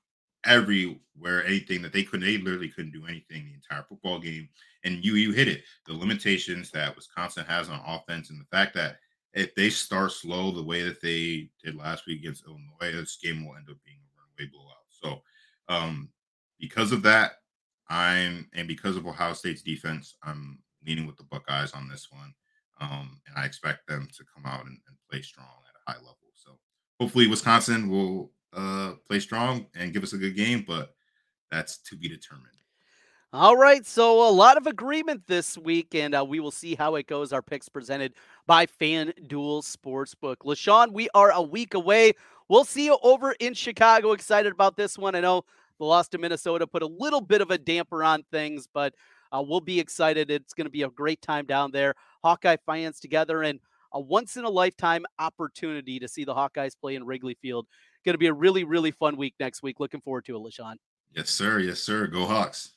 everywhere, 0.45 1.45
anything 1.45 1.81
that 1.81 1.93
they 1.93 2.03
couldn't. 2.03 2.25
They 2.25 2.37
literally 2.37 2.69
couldn't 2.69 2.93
do 2.93 3.05
anything 3.05 3.45
the 3.45 3.53
entire 3.53 3.85
football 3.87 4.19
game. 4.19 4.49
And 4.83 5.03
you 5.03 5.13
you 5.13 5.31
hit 5.31 5.47
it. 5.47 5.63
The 5.85 5.93
limitations 5.93 6.71
that 6.71 6.95
Wisconsin 6.95 7.45
has 7.45 7.69
on 7.69 7.81
offense, 7.85 8.29
and 8.29 8.39
the 8.39 8.45
fact 8.45 8.73
that 8.75 8.99
if 9.33 9.53
they 9.53 9.69
start 9.69 10.11
slow 10.11 10.51
the 10.51 10.63
way 10.63 10.83
that 10.83 11.01
they 11.01 11.49
did 11.63 11.75
last 11.75 12.07
week 12.07 12.21
against 12.21 12.45
Illinois, 12.45 12.97
this 12.97 13.17
game 13.21 13.45
will 13.45 13.55
end 13.55 13.69
up 13.69 13.77
being 13.85 13.97
a 13.99 14.41
runaway 14.41 14.51
blowout. 14.51 14.78
So, 15.01 15.21
um, 15.67 16.09
because 16.59 16.91
of 16.91 17.01
that, 17.03 17.33
I'm 17.89 18.47
and 18.53 18.67
because 18.67 18.95
of 18.95 19.07
Ohio 19.07 19.33
State's 19.33 19.61
defense, 19.61 20.15
I'm 20.23 20.59
leaning 20.85 21.07
with 21.07 21.17
the 21.17 21.23
Buckeyes 21.23 21.73
on 21.73 21.89
this 21.89 22.07
one, 22.11 22.33
um, 22.79 23.19
and 23.27 23.37
I 23.37 23.45
expect 23.45 23.87
them 23.87 24.07
to 24.17 24.23
come 24.33 24.45
out 24.45 24.65
and, 24.65 24.77
and, 24.87 24.97
play 25.09 25.21
strong 25.23 25.47
at 25.67 25.75
a 25.75 25.91
high 25.91 25.97
level. 25.97 26.17
So, 26.35 26.51
hopefully, 26.99 27.27
Wisconsin 27.27 27.89
will 27.89 28.31
uh, 28.53 28.93
play 29.07 29.19
strong 29.19 29.65
and 29.75 29.91
give 29.91 30.03
us 30.03 30.13
a 30.13 30.17
good 30.17 30.35
game, 30.35 30.63
but 30.67 30.93
that's 31.49 31.79
to 31.83 31.95
be 31.95 32.07
determined. 32.07 32.58
All 33.31 33.55
right, 33.55 33.85
so 33.85 34.27
a 34.27 34.31
lot 34.31 34.57
of 34.57 34.65
agreement 34.65 35.27
this 35.27 35.55
week, 35.55 35.93
and 35.93 36.15
uh, 36.15 36.25
we 36.27 36.39
will 36.39 36.49
see 36.49 36.73
how 36.73 36.95
it 36.95 37.05
goes. 37.05 37.31
Our 37.31 37.43
picks 37.43 37.69
presented 37.69 38.15
by 38.47 38.65
FanDuel 38.65 39.61
Sportsbook. 39.61 40.37
LeShun, 40.37 40.91
we 40.93 41.09
are 41.13 41.29
a 41.29 41.41
week 41.43 41.75
away. 41.75 42.13
We'll 42.47 42.65
see 42.65 42.85
you 42.85 42.97
over 43.03 43.33
in 43.33 43.53
Chicago. 43.53 44.13
Excited 44.13 44.51
about 44.51 44.77
this 44.77 44.97
one. 44.97 45.13
I 45.13 45.19
know 45.19 45.43
the 45.77 45.85
loss 45.85 46.07
to 46.09 46.17
Minnesota 46.17 46.65
put 46.65 46.81
a 46.81 46.87
little 46.87 47.21
bit 47.21 47.41
of 47.41 47.51
a 47.51 47.59
damper 47.59 48.03
on 48.03 48.23
things, 48.31 48.67
but 48.73 48.95
uh, 49.31 49.43
we'll 49.47 49.61
be 49.61 49.79
excited. 49.79 50.31
It's 50.31 50.55
going 50.55 50.65
to 50.65 50.71
be 50.71 50.81
a 50.81 50.89
great 50.89 51.21
time 51.21 51.45
down 51.45 51.69
there. 51.69 51.93
Hawkeye 52.23 52.57
fans 52.65 52.99
together 52.99 53.43
and 53.43 53.59
a 53.93 54.01
once 54.01 54.37
in 54.37 54.43
a 54.43 54.49
lifetime 54.49 55.05
opportunity 55.19 55.99
to 55.99 56.07
see 56.07 56.23
the 56.23 56.33
Hawkeyes 56.33 56.73
play 56.81 56.95
in 56.95 57.05
Wrigley 57.05 57.37
Field. 57.43 57.67
Going 58.03 58.15
to 58.15 58.17
be 58.17 58.25
a 58.25 58.33
really, 58.33 58.63
really 58.63 58.89
fun 58.89 59.17
week 59.17 59.35
next 59.39 59.61
week. 59.61 59.79
Looking 59.79 60.01
forward 60.01 60.25
to 60.25 60.35
it, 60.35 60.39
LeShun. 60.39 60.77
Yes, 61.15 61.29
sir. 61.29 61.59
Yes, 61.59 61.79
sir. 61.79 62.07
Go 62.07 62.25
Hawks. 62.25 62.73